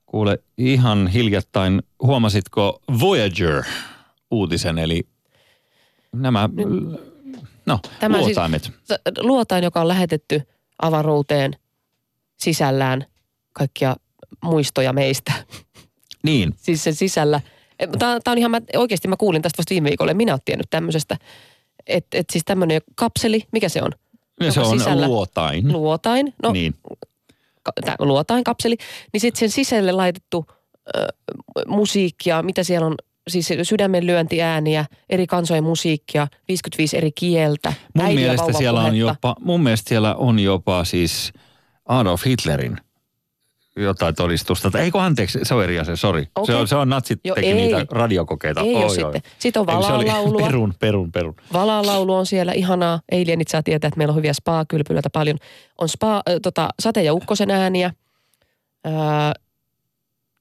[0.07, 5.03] kuule ihan hiljattain, huomasitko Voyager-uutisen, eli
[6.13, 6.49] nämä,
[7.67, 8.63] no, Tämä siis- luotaimet.
[8.65, 10.43] S- Luotain, joka on lähetetty
[10.83, 11.53] avaruuteen
[12.37, 13.05] sisällään
[13.53, 13.97] kaikkia
[14.43, 15.33] muistoja meistä.
[16.23, 17.41] Niin, Siis sen sisällä.
[17.99, 21.17] Tämä on ihan, mä, oikeasti mä kuulin tästä vasta viime viikolla, minä ole tiennyt tämmöisestä.
[21.87, 23.93] Että et siis tämmöinen kapseli, mikä se on?
[24.41, 25.73] ja se on sisällä- luotain.
[25.73, 26.35] Luotain.
[26.43, 26.75] No, Niin,
[27.63, 28.77] ka- tää luotain kapseli,
[29.13, 30.47] niin sitten sen sisälle laitettu
[30.97, 31.07] ö,
[31.67, 32.95] musiikkia, mitä siellä on,
[33.29, 39.63] siis sydämen lyöntiääniä, eri kansojen musiikkia, 55 eri kieltä, mun mielestä, siellä on jopa, mun
[39.63, 41.33] mielestä siellä on jopa siis
[41.89, 42.77] Adolf Hitlerin
[43.77, 44.71] jotain todistusta.
[44.71, 46.23] Tai Eikö anteeksi, se on eri asia, sori.
[46.23, 46.55] Se, Okei.
[46.55, 47.55] on, se on natsit Joo, teki ei.
[47.55, 48.61] niitä radiokokeita.
[48.61, 48.91] Ei Oi, ole oi.
[48.91, 49.23] sitten.
[49.39, 50.47] Sitten on se valalaulua.
[50.47, 51.35] Perun, perun, perun.
[51.53, 53.01] Valalaulu on siellä ihanaa.
[53.13, 55.39] Alienit saa tietää, että meillä on hyviä spa-kylpylöitä paljon.
[55.79, 57.93] On spa, äh, tota, sate- ja ukkosen ääniä.
[58.87, 58.93] Öö,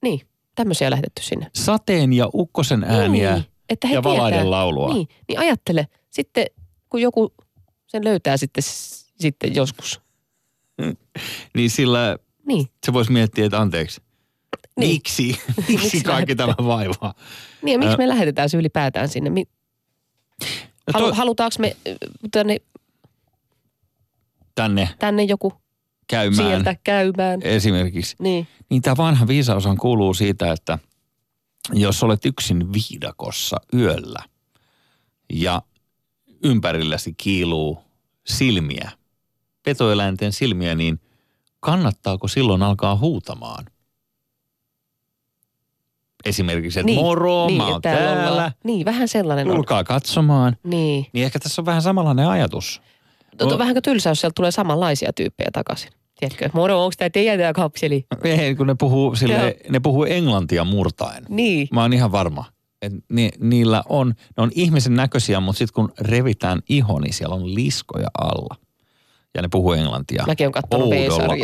[0.02, 0.20] niin,
[0.54, 1.46] tämmöisiä lähetetty sinne.
[1.54, 4.18] Sateen ja ukkosen ääniä Niin, että he ja tietää.
[4.18, 4.94] valaiden laulua.
[4.94, 5.86] Niin, niin ajattele.
[6.10, 6.46] Sitten
[6.88, 7.32] kun joku
[7.86, 8.62] sen löytää sitten,
[9.20, 10.00] sitten joskus.
[11.56, 12.18] Niin sillä
[12.50, 14.00] Niin, se voisi miettiä, että anteeksi.
[14.76, 14.92] Niin.
[14.92, 15.22] Miksi?
[15.56, 17.14] Miksi Miksi kaikki tämä vaivaa?
[17.62, 19.30] niin ja miksi me lähetetään se ylipäätään sinne?
[19.30, 19.44] Mi-
[20.86, 21.76] No Halu, to, halutaanko me
[22.30, 22.56] tänne,
[24.54, 25.52] tänne tänne joku
[26.10, 27.40] käymään sieltä käymään?
[27.42, 28.16] esimerkiksi.
[28.18, 30.78] Niin, Niin tämä vanha viisaushan kuuluu siitä, että
[31.72, 34.24] jos olet yksin viidakossa yöllä
[35.32, 35.62] ja
[36.44, 37.78] ympärilläsi kiiluu
[38.26, 38.90] silmiä,
[39.62, 41.00] petoeläinten silmiä, niin
[41.60, 43.64] kannattaako silloin alkaa huutamaan?
[46.24, 48.52] esimerkiksi, että moro, niin, mä oon täällä täällä.
[48.64, 49.54] Niin, vähän sellainen on.
[49.54, 50.56] tulkaa katsomaan.
[50.64, 51.06] Niin.
[51.12, 52.82] Niin ehkä tässä on vähän samanlainen ajatus.
[53.38, 55.90] Tota, No- vähän kuin tylsä, jos sieltä tulee samanlaisia tyyppejä takaisin.
[56.20, 58.06] Tiedätkö, moro, onko tämä teidän tämä kapseli?
[58.24, 61.24] Ei, kun ne puhuu, sille, ne puhuu englantia murtaen.
[61.28, 61.68] Niin.
[61.72, 62.44] Mä oon ihan varma.
[62.82, 67.34] Et ni, niillä on, ne on ihmisen näköisiä, mutta sitten kun revitään iho, niin siellä
[67.34, 68.56] on liskoja alla.
[69.34, 70.24] Ja ne puhuu englantia.
[70.26, 70.88] Mäkin oon kattonut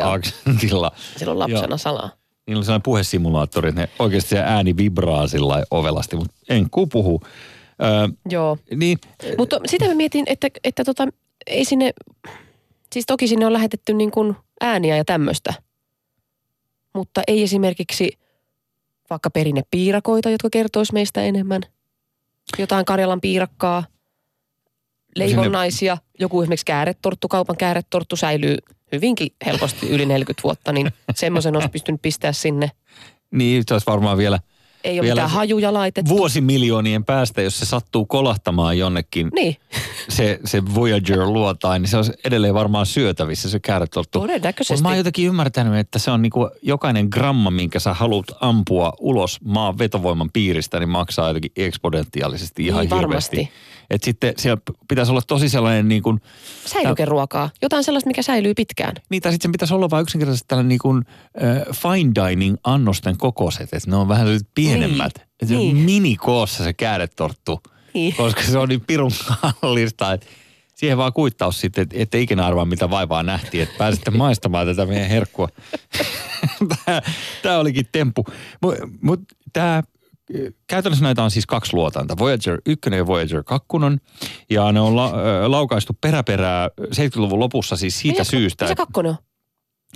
[0.05, 0.93] aksentilla.
[1.17, 2.11] Silloin lapsena salaa.
[2.47, 7.23] Niillä on sellainen puhesimulaattori, että ne oikeasti se ääni vibraa sillä ovelasti, mutta enkku puhuu.
[7.83, 8.59] Öö, Joo.
[8.77, 8.99] niin,
[9.39, 11.09] Mutta sitä mä mietin, että, että tota,
[11.47, 11.93] ei sinne,
[12.93, 15.55] siis toki sinne on lähetetty niin kuin ääniä ja tämmöistä.
[16.95, 18.19] Mutta ei esimerkiksi
[19.11, 21.63] vaikka perinnepiirakoita, jotka kertois meistä enemmän.
[22.59, 23.85] Jotain Karjalan piirakkaa,
[25.19, 28.57] leivonnaisia, joku esimerkiksi kääretorttu, kaupan kääretorttu säilyy
[28.93, 32.71] hyvinkin helposti yli 40 vuotta, niin semmoisen olisi pystynyt pistää sinne.
[33.31, 34.39] niin se olisi varmaan vielä
[34.85, 36.09] Ei ole Vielä mitään hajuja laitettu.
[36.17, 39.57] vuosimiljoonien päästä, jos se sattuu kolahtamaan jonnekin Niin,
[40.09, 44.21] se, se Voyager luotain, niin se on edelleen varmaan syötävissä se kääretorttu.
[44.21, 44.83] todennäköisesti.
[44.83, 49.39] Mä oon jotenkin ymmärtänyt, että se on niinku jokainen gramma, minkä sä haluat ampua ulos
[49.45, 53.37] maan vetovoiman piiristä, niin maksaa jotenkin eksponentiaalisesti ihan Niin, hirveästi.
[53.37, 53.51] varmasti.
[53.91, 56.21] Et sitten siellä pitäisi olla tosi sellainen niin kuin,
[56.67, 57.51] Säilykeruokaa.
[57.63, 58.95] Jotain sellaista, mikä säilyy pitkään.
[59.11, 61.03] niin tai sitten sen pitäisi olla vain yksinkertaisesti tällainen niin kuin,
[61.43, 65.13] äh, fine dining annosten kokoiset, että ne on vähän pienemmät.
[65.17, 65.77] Niin, Että niin.
[65.77, 67.61] minikoossa se kääretorttu,
[67.95, 68.15] Niin.
[68.17, 69.11] koska se on niin pirun
[69.61, 70.27] kallista, että
[70.75, 74.87] siihen vaan kuittaus sitten, että ette ikinä arvaa mitä vaivaa nähtiin, että pääsitte maistamaan tätä
[74.87, 75.49] meidän herkkua.
[77.43, 78.25] Tämä olikin temppu.
[78.63, 79.21] Mutta mut,
[79.53, 79.83] tämä
[80.67, 83.67] Käytännössä näitä on siis kaksi luotainta, Voyager 1 ja Voyager 2.
[84.51, 85.07] Ja ne on la,
[85.45, 89.19] ö, laukaistu peräperää 70-luvun lopussa siis siitä Mikä- syystä, Mikä että kakkonen on?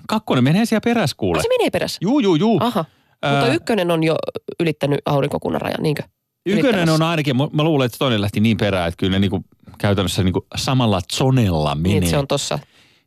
[0.08, 1.38] kakkonen menee siellä perässä kuule.
[1.38, 1.98] Ai se menee perässä.
[2.02, 2.58] Juu, juu, juu.
[2.62, 2.84] Aha.
[3.22, 4.16] Ää, Mutta ykkönen on jo
[4.60, 6.02] ylittänyt aurinkokunnan rajan, niinkö?
[6.46, 9.44] Ykkönen on ainakin, mä luulen, että toinen lähti niin perään, että kyllä ne niinku,
[9.78, 12.00] käytännössä niinku samalla zonella menee.
[12.00, 12.58] Niin, se on tossa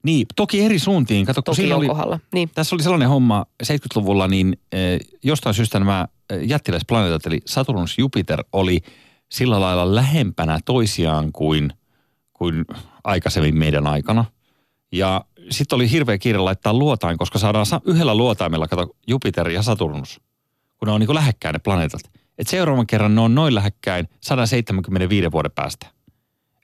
[0.04, 1.26] Niin, toki eri suuntiin.
[1.26, 2.20] Kato, toki siinä oli, kohdalla.
[2.34, 2.50] Niin.
[2.56, 8.44] tässä oli sellainen homma 70-luvulla, niin eh, jostain syystä nämä eh, jättiläisplaneetat, eli Saturnus Jupiter,
[8.54, 8.80] oli
[9.32, 11.74] sillä lailla lähempänä toisiaan kuin,
[12.34, 12.66] kuin
[13.04, 14.26] aikaisemmin meidän aikana.
[14.92, 19.62] Ja sitten oli hirveä kiire laittaa luotain, koska saadaan sa- yhdellä luotaimella, kato Jupiter ja
[19.62, 20.22] Saturnus,
[20.78, 22.02] kun ne on niin kuin lähekkäin ne planeetat.
[22.38, 25.88] Et seuraavan kerran ne on noin lähekkäin 175 vuoden päästä.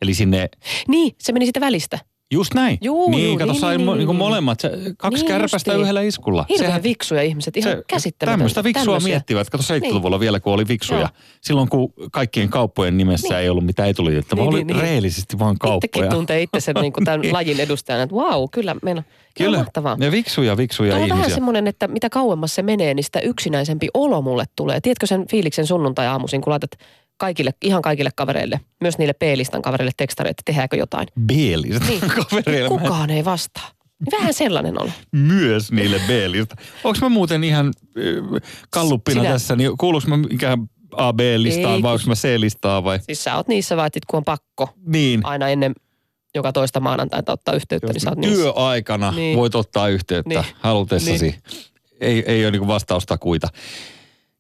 [0.02, 0.50] Eli sinne,
[0.88, 2.00] niin, se meni siitä välistä.
[2.32, 2.78] Just näin.
[2.82, 4.26] Juu, niin, juu, kato, niin, sai niin, mo- niin, niin, kuin niin.
[4.26, 5.82] molemmat, se, kaksi Niin kärpästä justiin.
[5.82, 6.46] yhdellä iskulla.
[6.50, 8.38] Hirveän viksuja ihmiset, ihan käsittämätöntä.
[8.38, 9.10] Tämmöistä viksua Tämmöisiä.
[9.10, 9.50] miettivät.
[9.50, 11.00] Kato 70-luvulla vielä, kun oli viksuja.
[11.00, 11.10] Joo.
[11.42, 13.38] Silloin, kun kaikkien kauppojen nimessä Niin.
[13.40, 14.82] ei ollut mitään etuliitettä, vaan Niin, oli niin, niin.
[14.82, 15.86] reellisesti vaan kauppoja.
[15.86, 17.34] Itsekin tuntee itse sen niin kuin tämän Niin.
[17.34, 19.48] lajin edustajana, että vau, kyllä meillä kyllä.
[19.48, 19.98] Kyllä, mahtavaa.
[20.00, 21.36] ja viksuja, viksuja Tuo on vähän ihmisiä.
[21.36, 24.82] semmoinen, että mitä kauemmas se menee, niin sitä yksinäisempi olo mulle tulee.
[24.82, 26.72] Tiedätkö sen fiiliksen sunnuntai-aamuisin, kun laitat
[27.20, 31.08] kaikille, ihan kaikille kavereille, myös niille P-listan kavereille tekstareille, että tehdäänkö jotain.
[31.26, 32.00] Beelistä Niin.
[32.02, 32.70] kavereille.
[32.70, 33.70] Mä- Kukaan ei vastaa.
[34.06, 34.92] Niin Vähän sellainen on.
[35.12, 36.56] Myös niille Beelistä.
[36.84, 37.74] Onko mä muuten ihan
[38.70, 41.82] kalluppina Sinä- tässä, niin kuuluuko mä mikään A-B-listaan Ei.
[41.82, 43.00] vai onko mä C-listaa vai?
[43.00, 45.26] Siis sä oot niissä vaan, että kun on pakko Niin.
[45.26, 45.74] aina ennen
[46.36, 48.22] joka toista maanantaita ottaa yhteyttä, niin sä oot.
[48.22, 49.38] Työaikana Niin.
[49.38, 50.44] voit ottaa yhteyttä Niin.
[50.60, 51.36] halutessasi.
[52.02, 53.48] Ei, ei ole niinku vastaustakuita.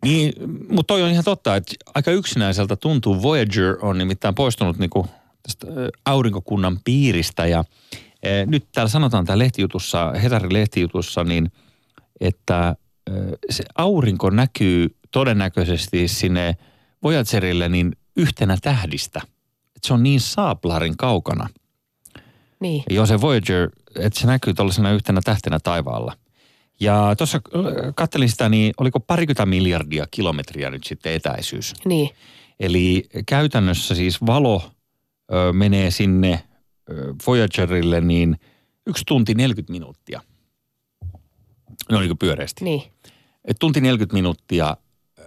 [0.03, 0.33] Niin,
[0.69, 3.21] mutta toi on ihan totta, että aika yksinäiseltä tuntuu.
[3.21, 5.07] Voyager on nimittäin poistunut niinku
[5.43, 5.67] tästä
[6.05, 7.63] aurinkokunnan piiristä ja
[8.23, 11.51] e, nyt täällä sanotaan täällä lehtijutussa, Hesarin lehtijutussa, niin
[12.21, 12.75] että
[13.09, 16.57] ö, se aurinko näkyy todennäköisesti sinne
[17.03, 19.21] Voyagerille niin yhtenä tähdistä.
[19.75, 21.49] Et se on niin saaplarin kaukana.
[22.59, 22.83] Niin.
[22.89, 26.13] Joo, se Voyager, että se näkyy tuollaisena yhtenä tähtenä taivaalla.
[26.79, 27.63] Ja tuossa äh,
[27.95, 31.73] kattelin sitä, niin oliko parikymmentä miljardia kilometriä nyt sitten etäisyys.
[31.85, 32.09] Niin.
[32.59, 34.71] Eli käytännössä siis valo
[35.33, 36.43] ö, menee sinne
[36.89, 38.39] ö, Voyagerille niin
[38.87, 40.21] yksi tunti 40 minuuttia.
[41.91, 42.63] No niin kuin pyöreästi.
[42.65, 42.81] Niin.
[43.45, 44.77] Et tunti 40 minuuttia
[45.19, 45.23] ö,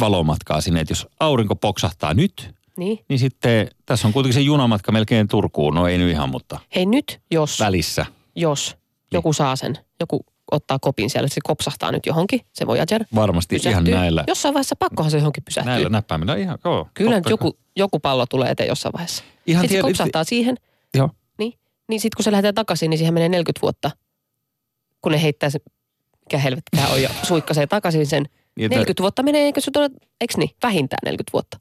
[0.00, 2.98] valomatkaa sinne, että jos aurinko poksahtaa nyt, Niin.
[3.08, 5.74] niin sitten tässä on kuitenkin se junamatka melkein Turkuun.
[5.74, 8.06] No ei nyt ihan, mutta Hei nyt, jos, välissä.
[8.36, 8.76] jos
[9.12, 13.04] joku saa sen, joku ottaa kopin siellä, se kopsahtaa nyt johonkin, se Voyager.
[13.14, 13.90] Varmasti pysähtyy.
[13.92, 15.72] ihan näillä, Jossain vaiheessa pakkohan se johonkin pysähtyy.
[15.72, 16.36] näillä näppäimillä.
[16.36, 19.24] Ihan, joo, Kyllä nyt joku, joku pallo tulee eteen jossain vaiheessa.
[19.46, 20.56] Ihan sitten se tiedät- kopsahtaa siihen,
[20.94, 21.10] Joo.
[21.38, 21.52] niin,
[21.88, 23.90] niin sitten kun se lähdetään takaisin, niin siihen menee 40 vuotta.
[25.02, 25.58] Kun ne heittää se,
[26.24, 28.22] mikä helvetkään on, ja suikkasee takaisin sen.
[28.56, 29.90] Niin, että- 40 vuotta menee, eikö se tule,
[30.20, 31.58] eikö niin, vähintään 40 vuotta.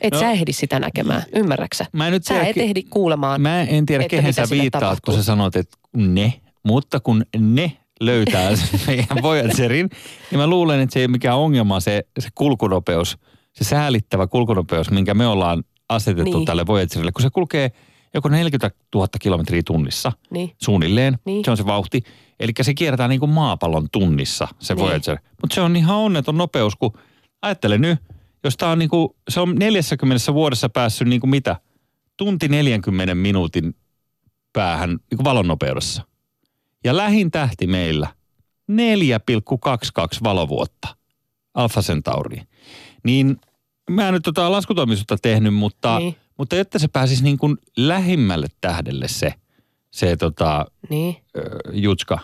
[0.00, 0.18] Et No.
[0.18, 1.86] no, sä ehdi sitä näkemään, ymmärräksä?
[1.92, 3.40] Mä en nyt Sä tiedä, et ehdi kuulemaan.
[3.40, 5.14] Mä en tiedä, että kehen sä viittaat, tapahtuu.
[5.14, 6.32] kun sä sanot, että ne.
[6.62, 7.72] Mutta kun ne
[8.06, 9.88] löytää sen meidän Voyagerin,
[10.30, 13.18] niin mä luulen, että se ei ole mikään ongelma se, se kulkunopeus,
[13.52, 16.46] se säälittävä kulkunopeus, minkä me ollaan asetettu Niin.
[16.46, 17.70] tälle Voyagerille, kun se kulkee
[18.14, 20.50] joko 40 000 kilometriä tunnissa Niin.
[20.62, 21.18] suunnilleen.
[21.24, 21.44] Niin.
[21.44, 22.02] Se on se vauhti.
[22.40, 24.84] Eli se kiertää niin kuin maapallon tunnissa, se Niin.
[24.84, 25.18] Voyager.
[25.42, 26.92] Mutta se on ihan onneton nopeus, kun
[27.42, 27.98] ajattele nyt,
[28.44, 31.56] jos tää on niin kuin, se on 40 vuodessa päässyt niin kuin mitä?
[32.16, 33.74] Tunti 40 minuutin
[34.52, 36.02] päähän niin kuin valon nopeudessa.
[36.84, 38.06] Ja lähin tähti meillä
[38.72, 40.88] 4,22 valovuotta
[41.54, 42.48] Alpha Centauriin.
[43.04, 43.40] Niin
[43.90, 46.16] mä en nyt tota laskutoimisuutta tehnyt, mutta, Niin.
[46.38, 49.34] mutta jotta se pääsisi niin kuin lähimmälle tähdelle se,
[49.90, 51.16] se tota, Niin.
[51.36, 51.40] ö,
[51.72, 52.18] jutska,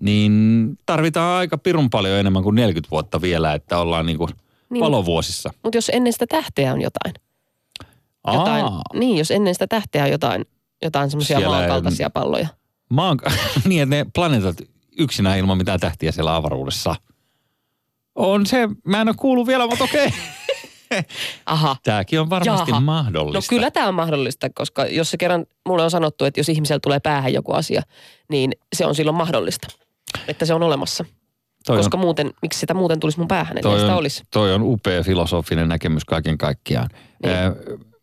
[0.00, 4.30] niin tarvitaan aika pirun paljon enemmän kuin 40 vuotta vielä, että ollaan niin kuin
[4.70, 5.50] Niin, valovuosissa.
[5.62, 7.14] Mutta jos ennen sitä tähteä on jotain.
[8.32, 8.64] jotain
[8.94, 10.44] niin, jos ennen sitä tähteä on jotain,
[10.82, 12.48] jotain semmoisia maankaltaisia palloja.
[12.90, 13.18] Maan,
[13.68, 14.56] niin, että ne planeetat
[14.98, 16.96] yksinään ilman mitään tähtiä siellä avaruudessa.
[18.14, 20.12] On se, mä en ole kuullut vielä, mutta okei.
[21.46, 21.76] Aha.
[21.82, 22.80] Tämäkin on varmasti Jaha.
[22.80, 23.38] mahdollista.
[23.38, 26.80] No kyllä tämä on mahdollista, koska jos se kerran, mulle on sanottu, että jos ihmisellä
[26.82, 27.82] tulee päähän joku asia,
[28.28, 29.68] niin se on silloin mahdollista.
[30.28, 31.04] Että se on olemassa.
[31.66, 34.22] toi koska on, muuten, miksi sitä muuten tulisi mun päähän, että sitä on, olisi.
[34.30, 36.88] toi on upea filosofinen näkemys kaiken kaikkiaan.
[37.22, 37.36] Niin.
[37.36, 37.52] Äh,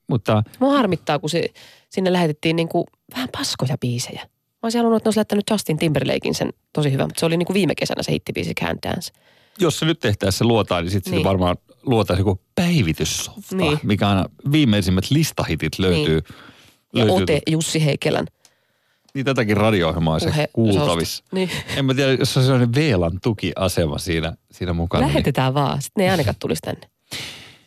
[0.10, 1.46] mutta Mua harmittaa, kun se,
[1.90, 2.86] sinne lähetettiin niin kuin
[3.16, 4.30] vähän paskoja biisejä.
[4.58, 7.38] Mä olisin halunnut, että ne olisi lähettänyt Justin Timberlakein sen tosi hyvä, mutta se oli
[7.38, 9.12] niin kuin viime kesänä se hittibiisi Can't Dance.
[9.60, 11.18] jos se nyt tehtäisiin se luotaan, niin sitten Niin.
[11.18, 11.26] niin.
[11.28, 13.70] varmaan luotaisiin joku päivityssofta, Niin.
[13.70, 13.80] niin.
[13.84, 16.22] mikä aina viimeisimmät listahitit löytyy.
[16.96, 18.26] Ja löytyy Ote Jussi Heikelän
[19.14, 20.48] Niin tätäkin radio-ohjelmaa se puhe.
[20.54, 21.24] kuultavissa.
[21.32, 21.50] Niin.
[21.76, 25.02] En mä tiedä, jos on sellainen VLAN tukiasema siinä, siinä mukana.
[25.02, 25.14] Niin.
[25.14, 26.82] Lähetetään vaan, sitten ne ei ainakaan tulisi tänne.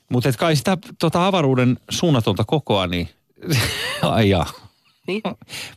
[0.08, 3.08] Mutta kai sitä tota avaruuden suunnatonta kokoa, niin
[4.02, 4.50] ai jaa.
[5.06, 5.22] Niin.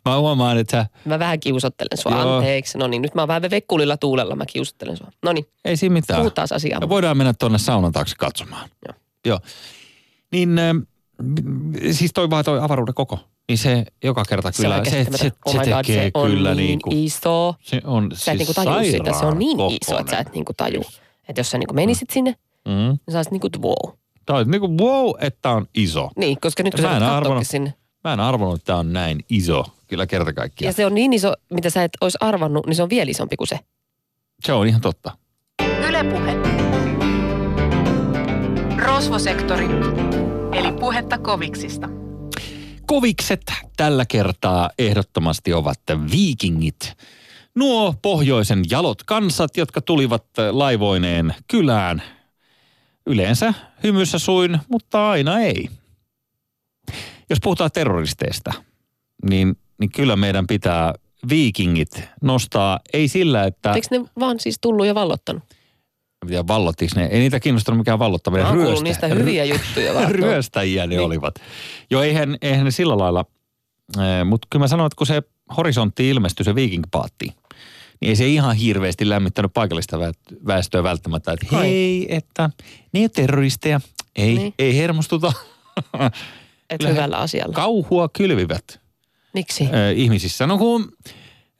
[0.06, 2.36] Mä huomaan, että Mä vähän kiusottelen sua, Joo.
[2.38, 2.78] anteeksi.
[2.78, 5.08] No niin, nyt mä oon vähän vekkulilla tuulella, mä kiusottelen sua.
[5.24, 6.20] No niin, ei siinä mitään.
[6.20, 6.80] puhutaan asiaa.
[6.82, 8.70] Ja voidaan mennä tuonne saunan taakse katsomaan.
[8.88, 8.96] Joo.
[9.26, 9.40] Joo.
[10.32, 10.78] Niin ähm,
[11.92, 13.20] siis toi vaan toi avaruuden koko.
[13.50, 15.32] Niin se joka kerta Se kyllä, on se, se, se.
[15.46, 17.56] Oh God, tekee se on kyllä niin niin kuin, iso.
[17.62, 20.18] se on Sä et siis niinku tajua sitä, se on niin sairaan iso, että sä
[20.20, 20.82] et niinku taju.
[21.30, 22.36] Että jos sä niinku menisit sinne,
[22.68, 22.72] Mm.
[22.74, 23.96] niin sä olisit niinku, että wow.
[24.26, 26.10] Tää on niinku wow, että on iso.
[26.18, 27.48] Niin, koska nyt kun sä arvannut.
[27.48, 27.74] sinne.
[28.04, 29.66] Mä en arvannut, että tää on näin iso.
[29.88, 30.70] Kyllä kerta kaikkiaan.
[30.70, 33.38] Ja se on niin iso, mitä sä et olisi arvannut, niin se on vielä isompi
[33.38, 33.60] kuin se.
[34.46, 35.12] Se on ihan totta.
[35.88, 36.34] Ylepuhe.
[38.78, 39.66] Rosvosektori,
[40.52, 41.90] eli puhetta koviksista.
[42.86, 43.42] Kovikset
[43.78, 45.80] tällä kertaa ehdottomasti ovat
[46.12, 46.94] viikingit.
[47.56, 52.04] Nuo pohjoisen jalot kansat, jotka tulivat laivoineen kylään.
[53.06, 55.70] Yleensä hymyssä suin, mutta aina ei.
[57.34, 58.54] Jos puhutaan terroristeista,
[59.30, 60.94] niin, niin kyllä meidän pitää
[61.30, 65.44] viikingit nostaa, ei sillä, että Eikö ne vaan siis tullut ja vallottanut?
[66.30, 68.46] ja vallottiinko ne, ei niitä kiinnostanut mikään vallottaminen.
[68.48, 70.12] Mä Ryöstä- niistä hyviä juttuja vaan.
[70.16, 71.00] ryöstäjiä ne Niin.
[71.06, 71.36] olivat.
[71.92, 73.26] Joo, eihän, eihän ne sillä lailla,
[74.26, 75.22] mutta kyllä mä sanoin, että kun se
[75.58, 77.26] horisontti ilmestyi, se viikinkipaatti,
[78.02, 81.64] niin ei se ihan hirveästi lämmittänyt paikallista vä- väestöä välttämättä, että Ai.
[81.70, 82.50] hei, että
[82.94, 83.82] ne ei ole terroristeja,
[84.16, 84.54] ei, niin.
[84.60, 85.34] ei hermostuta.
[86.74, 87.54] Et Kyllä he- hyvällä asialla.
[87.54, 88.82] Kauhua kylvivät
[89.34, 89.64] Miksi?
[89.64, 90.48] äh, ihmisissä.
[90.48, 90.92] No kun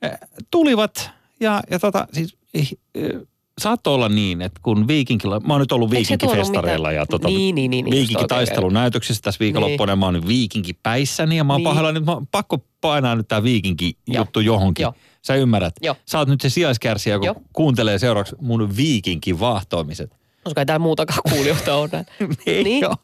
[0.04, 0.10] äh,
[0.50, 1.10] tulivat
[1.40, 3.20] ja, ja tota, siis, äh,
[3.60, 7.70] saattoi olla niin, että kun viikinkillä, mä oon nyt ollut viikinkifestareilla ja tota, Niin, niin,
[7.70, 11.64] niin, niin, just viikinkitaistelunäytöksissä tässä viikonloppuna ja mä oon nyt viikinkipäissäni ja mä oon Niin.
[11.64, 11.70] niin.
[11.70, 14.82] pahoillani, että mä oon pakko painaa nyt tää viikinki-juttu johonkin.
[14.82, 14.94] Joo.
[15.22, 15.74] Sä ymmärrät.
[15.82, 15.96] Joo.
[16.06, 20.16] Sä oot nyt se sijaiskärsijä, kun kuuntelee seuraavaksi mun viikinkivahtoimiset.
[20.44, 22.06] Koska ei täällä muutakaan kuulijoita ole näin.
[22.46, 22.86] Ei Niin.
[22.86, 22.96] oo.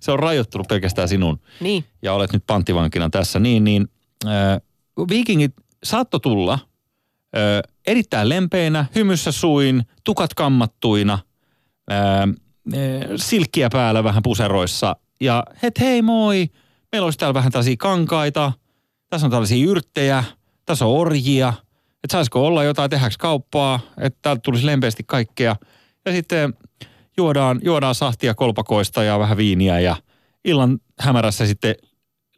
[0.00, 1.84] Se on rajoittunut pelkästään sinun Niin.
[2.02, 3.88] ja olet nyt panttivankina tässä, niin, niin
[4.26, 4.60] äh,
[5.08, 6.52] viikingit saatto tulla
[7.36, 11.18] äh, erittäin lempeinä, hymyssä suin, tukat kammattuina,
[11.92, 12.28] äh, äh,
[13.16, 16.48] silkkiä päällä vähän puseroissa ja het hei moi,
[16.92, 18.52] meillä olisi täällä vähän tällaisia kankaita,
[19.10, 20.24] tässä on tällaisia yrttejä,
[20.64, 21.52] tässä on orjia,
[22.04, 25.56] että saisiko olla jotain, tehdäänkö kauppaa, että täältä tulisi lempeästi kaikkea.
[26.06, 26.54] Ja sitten
[27.18, 29.96] juodaan, juodaan sahtia kolpakoista ja vähän viiniä ja
[30.44, 31.74] illan hämärässä sitten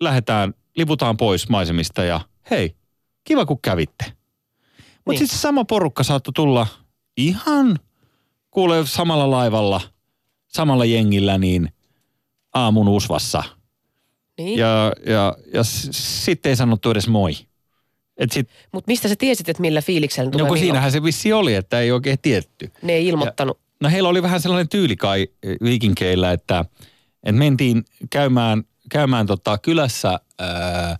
[0.00, 2.20] lähdetään, liputaan pois maisemista ja
[2.50, 2.74] hei,
[3.24, 4.04] kiva kun kävitte.
[4.06, 5.18] Mutta Niin.
[5.18, 6.66] sitten sama porukka saattoi tulla
[7.16, 7.78] ihan,
[8.50, 9.80] kuule samalla laivalla,
[10.46, 11.72] samalla jengillä niin
[12.54, 13.42] aamun usvassa.
[14.38, 14.58] niin.
[14.58, 17.32] Ja, ja, ja sitten ei sanottu edes moi.
[18.72, 21.80] Mutta mistä sä tiesit, että millä fiiliksellä tulee no kun siinähän se vissi oli, että
[21.80, 22.72] ei oikein tietty.
[22.82, 23.58] Ne ei ilmoittanut.
[23.80, 26.64] No heillä oli vähän sellainen tyyli kai eh, viikinkeillä, että,
[27.22, 30.98] että mentiin käymään, käymään tota kylässä ää, ää,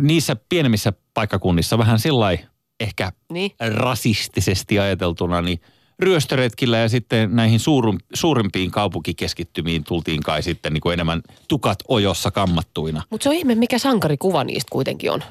[0.00, 2.38] niissä pienemmissä paikkakunnissa vähän sillä
[2.80, 3.50] ehkä Niin.
[3.74, 5.60] rasistisesti ajateltuna, niin
[5.98, 12.30] ryöstöretkillä ja sitten näihin suurum, suurimpiin kaupunkikeskittymiin tultiin kai sitten niin kuin enemmän tukat ojossa
[12.30, 13.02] kammattuina.
[13.10, 15.22] Mutta se on ihme, mikä sankarikuva niistä kuitenkin on.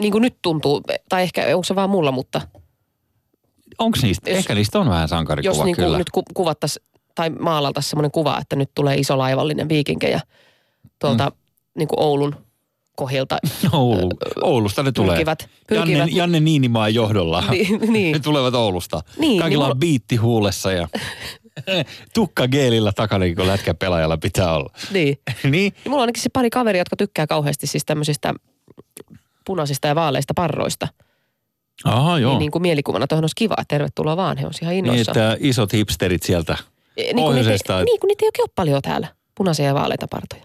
[0.00, 2.40] Niin kuin nyt tuntuu, tai ehkä onko se vaan mulla, mutta
[3.78, 4.30] Onko niistä?
[4.30, 5.98] Jos- Ehkä niistä on vähän sankarikuva jos niin kuin kyllä.
[5.98, 10.20] nyt ku, kuvattaisiin tai maalaltaisiin semmoinen kuva, että nyt tulee iso laivallinen viikinkejä
[10.98, 11.36] tuolta mm.
[11.78, 12.36] niin kuin Oulun
[12.96, 13.38] kohilta.
[13.72, 14.10] Oulu,
[14.42, 15.16] Oulusta ne tulee.
[15.16, 17.44] Pyrkivät- Janne, pyrkivät- Janne Niinimaan johdolla.
[17.50, 18.12] Niin, niin.
[18.12, 19.00] Ne tulevat Oulusta.
[19.18, 20.88] Niin, Kaikilla niin on biitti huulessa ja
[22.14, 24.70] tukka geelillä takana, niin kuin lätkäpelaajalla pitää olla.
[24.92, 25.18] Niin.
[25.50, 28.34] niin, Ja mulla on ainakin se pari kaveria, jotka tykkää kauheasti siis tämmöisistä
[29.44, 30.88] punaisista ja vaaleista parroista.
[31.84, 32.30] Aha joo.
[32.32, 35.18] Niin, niin kuin mielikuvana tuohon olisi kiva, tervetuloa vaan, he on ihan Niin, innoissaan.
[35.18, 36.52] että isot hipsterit sieltä.
[36.52, 36.64] niin,
[36.96, 39.74] kuin niitä, pohjoisesta, ei- että- niin kuin niitä ei oikein ole paljon täällä, punaisia ja
[39.74, 40.42] vaaleita partoja.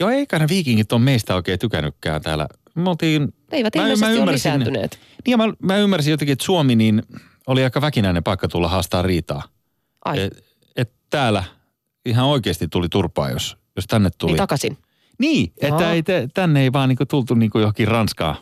[0.00, 2.48] Joo, eikä ne viikingit on meistä oikein tykännytkään täällä.
[2.74, 3.34] Me oltiin...
[3.52, 4.98] Eivät Mä- mä ilmeisesti ole ymmärsin- lisääntyneet.
[5.26, 7.02] Niin mä, mä ymmärsin jotenkin, että Suomi niin
[7.46, 9.42] oli aika väkinäinen paikka tulla haastaa riitaa.
[10.04, 10.44] Ai, Et,
[10.76, 11.44] et täällä
[12.06, 14.32] ihan oikeasti tuli turpaa, jos, jos tänne tuli.
[14.32, 14.78] niin takaisin.
[15.18, 16.02] Niin, että ei
[16.34, 18.36] tänne ei vaan niinku tultu niinku johonkin Ranskaan,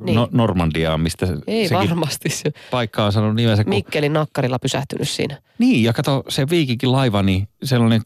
[0.00, 0.14] Niin.
[0.14, 3.64] no, Normandiaan, mistä Ei sekin varmasti se paikka on sanonut nimensä.
[3.64, 5.38] Kun, Mikkelin nakkarilla pysähtynyt siinä.
[5.58, 8.00] niin, ja kato se viikinkin laiva, niin sellainen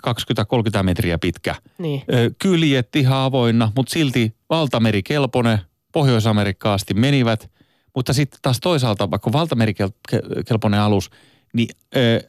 [0.78, 1.54] 20-30 metriä pitkä.
[1.78, 2.02] Niin.
[2.12, 5.58] Ö, Kyljet ihan avoinna, mutta silti valtameri kelponen,
[5.92, 7.50] Pohjois-Amerikkaan asti menivät.
[7.94, 9.74] Mutta sitten taas toisaalta, vaikka valtameri
[10.46, 11.10] kelponen alus,
[11.52, 12.20] niin ö,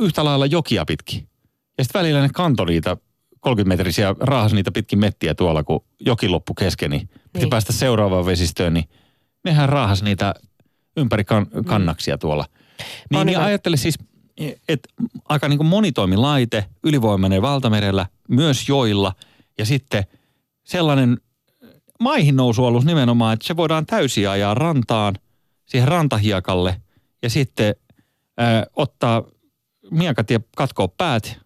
[0.00, 1.28] yhtä lailla jokia pitkin.
[1.78, 2.96] Ja sitten välillä ne kantoi niitä
[3.48, 7.50] 30-metrisiä, raahasi niitä pitkin mettiä tuolla, kun joki loppu kesken, niin piti Niin.
[7.50, 8.84] päästä seuraavaan vesistöön, niin
[9.44, 10.34] nehän raahas niitä
[10.96, 12.44] ympäri kan, kannaksia tuolla.
[12.80, 13.44] On Niin, niin hyvä.
[13.46, 13.98] ajattele siis,
[14.68, 14.88] että
[15.28, 19.12] aika niin kuin monitoimilaite, ylivoimainen valtamerellä, myös joilla,
[19.58, 20.04] ja sitten
[20.64, 21.18] sellainen
[22.00, 25.14] maihin nousualus nimenomaan, että se voidaan täysin ajaa rantaan,
[25.66, 26.80] siihen rantahiekalle,
[27.22, 27.74] ja sitten
[28.40, 29.22] ö, ottaa
[29.90, 31.38] miekat ja katkoa päät,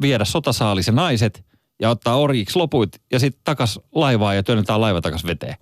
[0.00, 1.44] viedä sotasaalis ja naiset,
[1.80, 5.56] ja ottaa orjiksi loput, ja sitten takas laivaan ja työnnetään laiva takas veteen.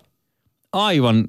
[0.71, 1.27] Aivan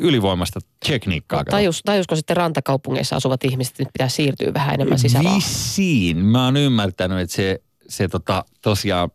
[0.00, 1.44] ylivoimasta tekniikkaa.
[1.44, 5.34] Tajus, tajusko sitten rantakaupungeissa asuvat ihmiset, että nyt pitää siirtyä vähän enemmän sisävaa?
[5.34, 6.16] Vissiin.
[6.16, 9.10] Mä oon ymmärtänyt, että se, se tota, tosiaan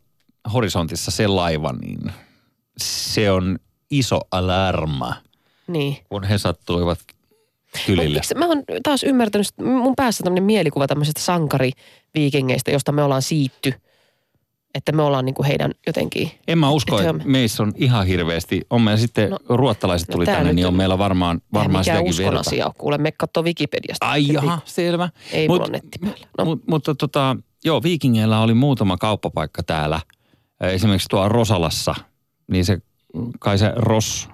[0.54, 2.12] horisontissa se laiva, niin
[2.78, 3.60] se on
[3.92, 5.16] iso alarma,
[5.68, 5.98] Niin.
[6.10, 7.00] kun he sattuivat
[7.86, 8.18] kylille.
[8.18, 13.22] miksi- Mä oon taas ymmärtänyt, että mun päässä tämmöinen mielikuva tämmöisestä sankariviikingeistä, josta me ollaan
[13.22, 13.74] siitty.
[14.76, 16.32] Että me ollaan niinku heidän jotenkin...
[16.48, 17.32] En mä usko, Et että joo.
[17.32, 18.62] meissä on ihan hirveästi.
[18.70, 21.42] On meillä sitten, No, no, ruottalaiset no tuli tää tänne, nyt niin on meillä varmaan,
[21.54, 22.40] varmaan sitäkin uskon verta.
[22.40, 22.72] asia on.
[22.78, 24.06] Kuule, me katsoo Wikipediasta.
[24.10, 25.10] Ai jaha, selvä.
[25.32, 26.28] Ei Mut- mulla netti päällä.
[26.38, 30.00] No, Mut, mutta tota, joo, viikingeillä oli muutama kauppapaikka täällä.
[30.62, 31.96] Esimerkiksi tuolla Rosalassa,
[32.52, 32.78] niin se,
[33.40, 34.30] kai se Ros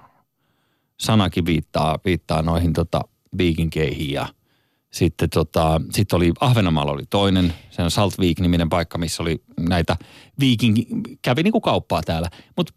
[1.00, 3.00] sanakin viittaa, viittaa noihin tota,
[3.38, 4.26] viikinkeihin ja
[4.90, 9.96] sitten tota, sit oli Ahvenanmaalla oli toinen, se on Saltviik-niminen paikka, missä oli näitä
[10.40, 10.76] viiking,
[11.22, 12.28] kävi niinku kauppaa täällä.
[12.56, 12.72] Mutta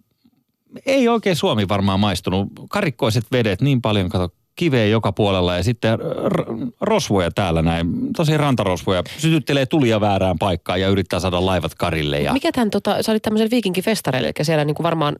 [0.85, 2.47] ei oikein Suomi varmaan maistunut.
[2.69, 6.43] Karikkoiset vedet niin paljon, kato, kiveä joka puolella ja sitten r-
[6.81, 12.21] rosvoja täällä näin, tosi rantarosvoja, sytyttelee tulia väärään paikkaan ja yrittää saada laivat karille.
[12.21, 12.33] Ja...
[12.33, 15.15] mikä tämän, tota, sä olit tämmöisellä viikinkifestareilla, eli siellä niinku varmaan,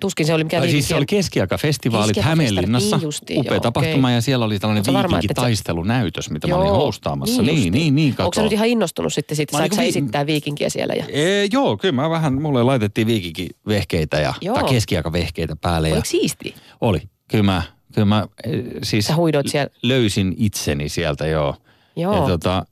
[0.00, 2.96] tuskin se oli mikään siis se oli keskiaikafestivaalit Hämeenlinnassa.
[2.96, 4.14] niin justiin, Upea joo, tapahtuma okei.
[4.14, 7.42] ja siellä oli tällainen viikinkitaistelunäytös, mitä mä olin Joo, hostaamassa.
[7.42, 7.72] Niin, justiin.
[7.72, 8.22] niin, niin, kato.
[8.24, 10.94] Onko sä nyt ihan innostunut sitten siitä, saiko niinku sä vi- esittää viikinkiä siellä?
[10.94, 11.04] Ja...
[11.12, 14.54] Ee, joo, kyllä mä vähän, mulle laitettiin viikinkivehkeitä ja, Joo.
[14.54, 15.88] tai keskiaikavehkeitä päälle.
[15.88, 16.54] Ja, Oliko siisti?
[16.80, 17.02] oli.
[17.28, 17.62] Kyllä mä,
[17.94, 19.70] kyllä mä eh, siis Sä huidoit siellä.
[19.82, 21.56] löysin itseni sieltä, joo.
[21.96, 22.14] Joo.
[22.14, 22.66] Ja tota,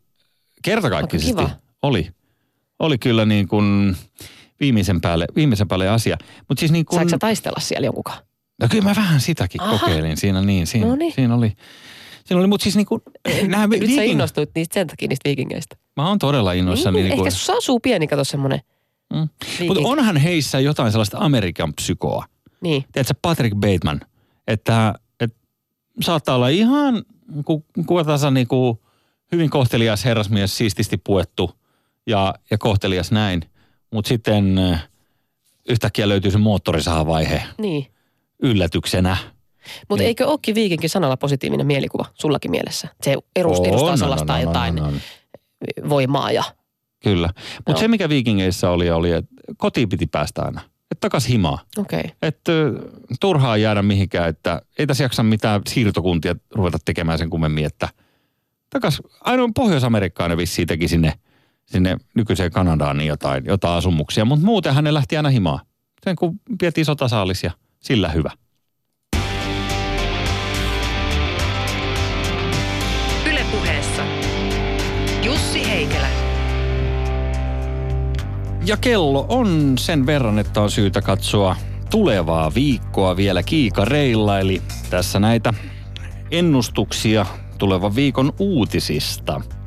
[0.63, 1.43] kertakaikkisesti
[1.83, 2.09] oli.
[2.79, 3.97] Oli kyllä niin kuin
[4.61, 6.17] viimeisen päälle, viimeisen päälle asia.
[6.49, 8.19] Mutta siis niin kuin, Saiko sä taistella siellä jonkunkaan?
[8.61, 9.79] no kyllä mä vähän sitäkin Aha.
[9.79, 10.67] kokeilin siinä niin.
[10.67, 11.13] Siinä, Noniin.
[11.15, 11.53] siinä oli,
[12.25, 13.03] siinä oli, mutta siis niin kuin,
[13.49, 15.77] nämä Nyt sä viikin, innostuit niistä sen takia niistä viikingeistä.
[15.97, 16.95] mä oon todella innoissani.
[16.95, 18.61] Niin, Niin, ehkä kuin, sussa asuu pieni, kato semmoinen.
[19.15, 19.29] mm.
[19.67, 22.25] Mutta onhan heissä jotain sellaista Amerikan psykoa.
[22.61, 22.85] Niin.
[22.93, 24.01] Tiedätkö, Patrick Bateman,
[24.47, 25.37] että, että
[26.01, 27.03] saattaa olla ihan
[27.45, 28.79] ku, kuka tahansa niin kuin
[29.33, 31.51] hyvin kohtelias herrasmies, siististi puettu
[32.07, 33.43] ja, ja kohtelias näin.
[33.91, 34.89] Mutta sitten äh,
[35.69, 37.87] yhtäkkiä löytyy se moottorisahavaihe Niin.
[38.43, 39.17] yllätyksenä.
[39.89, 40.07] Mutta Niin.
[40.07, 42.89] eikö ookin viikinkin sanalla positiivinen mielikuva sullakin mielessä?
[43.03, 45.01] Se edustaa, On, sellaista on, on, jotain on, on.
[45.89, 46.45] voimaa ja...
[47.03, 47.31] Kyllä.
[47.67, 50.61] Mutta se, mikä viikingeissä oli, oli, että kotiin piti päästä aina.
[50.91, 51.59] Että takas himaa.
[51.79, 52.01] Okei.
[52.01, 52.11] Okay.
[52.23, 52.73] Että ö,
[53.21, 57.89] turhaa jäädä mihinkään, että ei tässä jaksa mitään siirtokuntia ruveta tekemään sen kummemmin, että
[58.71, 61.13] takas, ainoa Pohjois-Amerikkaan ne vissiin teki sinne,
[61.71, 64.25] sinne nykyiseen Kanadaan niin jotain, jotain asumuksia.
[64.25, 65.61] Mutta muuten hän lähti aina himaa.
[66.05, 67.51] Sen kun vietiin sotasaalis ja
[67.81, 68.31] sillä hyvä.
[73.31, 74.03] Ylepuheessa
[75.25, 76.09] Jussi Heikelä.
[78.67, 81.57] Ja kello on sen verran, että on syytä katsoa
[81.91, 84.39] tulevaa viikkoa vielä kiikareilla.
[84.39, 85.55] Eli tässä näitä
[86.31, 87.27] ennustuksia
[87.59, 89.41] tulevan viikon uutisista–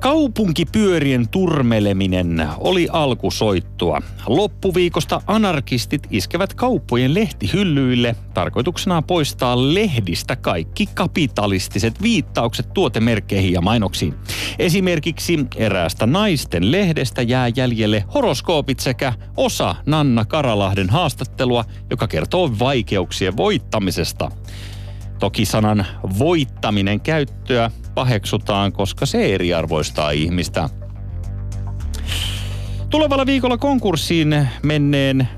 [0.00, 4.02] Kaupunkipyörien turmeleminen oli alkusoittua.
[4.26, 14.14] Loppuviikosta anarkistit iskevät kauppojen lehtihyllyille tarkoituksena poistaa lehdistä kaikki kapitalistiset viittaukset tuotemerkkeihin ja mainoksiin.
[14.58, 23.36] Esimerkiksi eräästä naisten lehdestä jää jäljelle horoskoopit sekä osa Nanna Karalahden haastattelua, joka kertoo vaikeuksien
[23.36, 24.30] voittamisesta.
[25.20, 25.86] Toki sanan
[26.18, 30.68] voittaminen käyttöä paheksutaan, koska se eriarvoistaa ihmistä.
[32.90, 35.28] Tulevalla viikolla konkurssiin menneen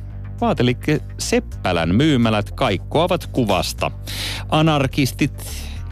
[0.41, 3.91] vaatelikke Seppälän myymälät kaikkoavat kuvasta.
[4.49, 5.45] Anarkistit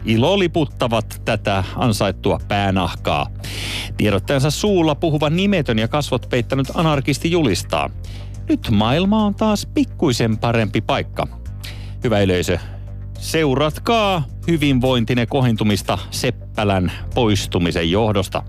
[0.05, 3.27] iloliputtavat tätä ansaittua päänahkaa.
[3.97, 7.89] Tiedottajansa suulla puhuva nimetön ja kasvot peittänyt anarkisti julistaa.
[8.49, 11.27] Nyt maailma on taas pikkuisen parempi paikka.
[12.03, 12.59] Hyvä yleisö,
[13.21, 18.43] Seuratkaa hyvinvointinen kohentumista Seppälän poistumisen johdosta.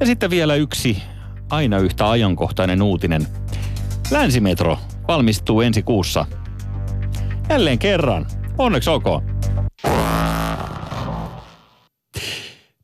[0.00, 1.02] Ja sitten vielä yksi
[1.50, 3.26] aina yhtä ajankohtainen uutinen.
[4.10, 4.78] Länsimetro
[5.08, 6.26] valmistuu ensi kuussa.
[7.48, 8.26] Jälleen kerran.
[8.58, 9.22] Onneksi olkoon.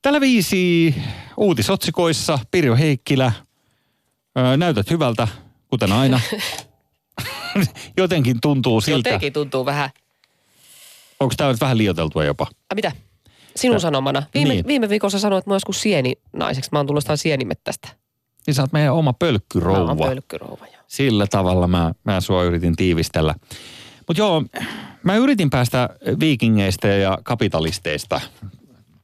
[0.02, 0.94] Tällä viisi
[1.36, 3.32] uutisotsikoissa Pirjo Heikkilä.
[4.38, 5.28] Öö, näytät hyvältä,
[5.70, 6.20] kuten aina.
[7.96, 9.08] Jotenkin tuntuu siltä.
[9.08, 9.90] Jotenkin tuntuu vähän.
[11.20, 12.46] Onko tämä nyt vähän liioteltua jopa?
[12.72, 12.92] A, mitä?
[13.56, 14.22] Sinun Tä- sanomana.
[14.34, 14.66] Viime, Niin.
[14.66, 16.68] viime viikolla sä sanoit, että mä oon joskus sieninaiseksi.
[16.72, 17.88] Mä oon tullut sienimettästä.
[18.46, 19.78] Niin sä oot meidän oma Mä pölkkyrouva.
[19.88, 20.82] oon pölkkyrouva, joo.
[20.86, 23.34] Sillä tavalla mä, mä sua yritin tiivistellä.
[24.06, 24.44] Mutta joo,
[25.02, 25.88] mä yritin päästä
[26.20, 28.20] viikingeistä ja kapitalisteista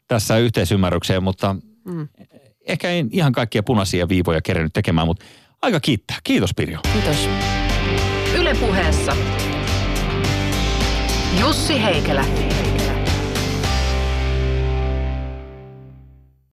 [0.09, 2.09] tässä yhteisymmärrykseen, mutta Mm.
[2.67, 5.25] ehkä en ihan kaikkia punaisia viivoja kerennyt tekemään, mutta
[5.63, 6.17] aika kiittää.
[6.25, 6.79] Kiitos Pirjo.
[6.93, 7.29] Kiitos.
[8.53, 9.17] Yle puheessa.
[11.41, 12.25] Jussi Heikelä.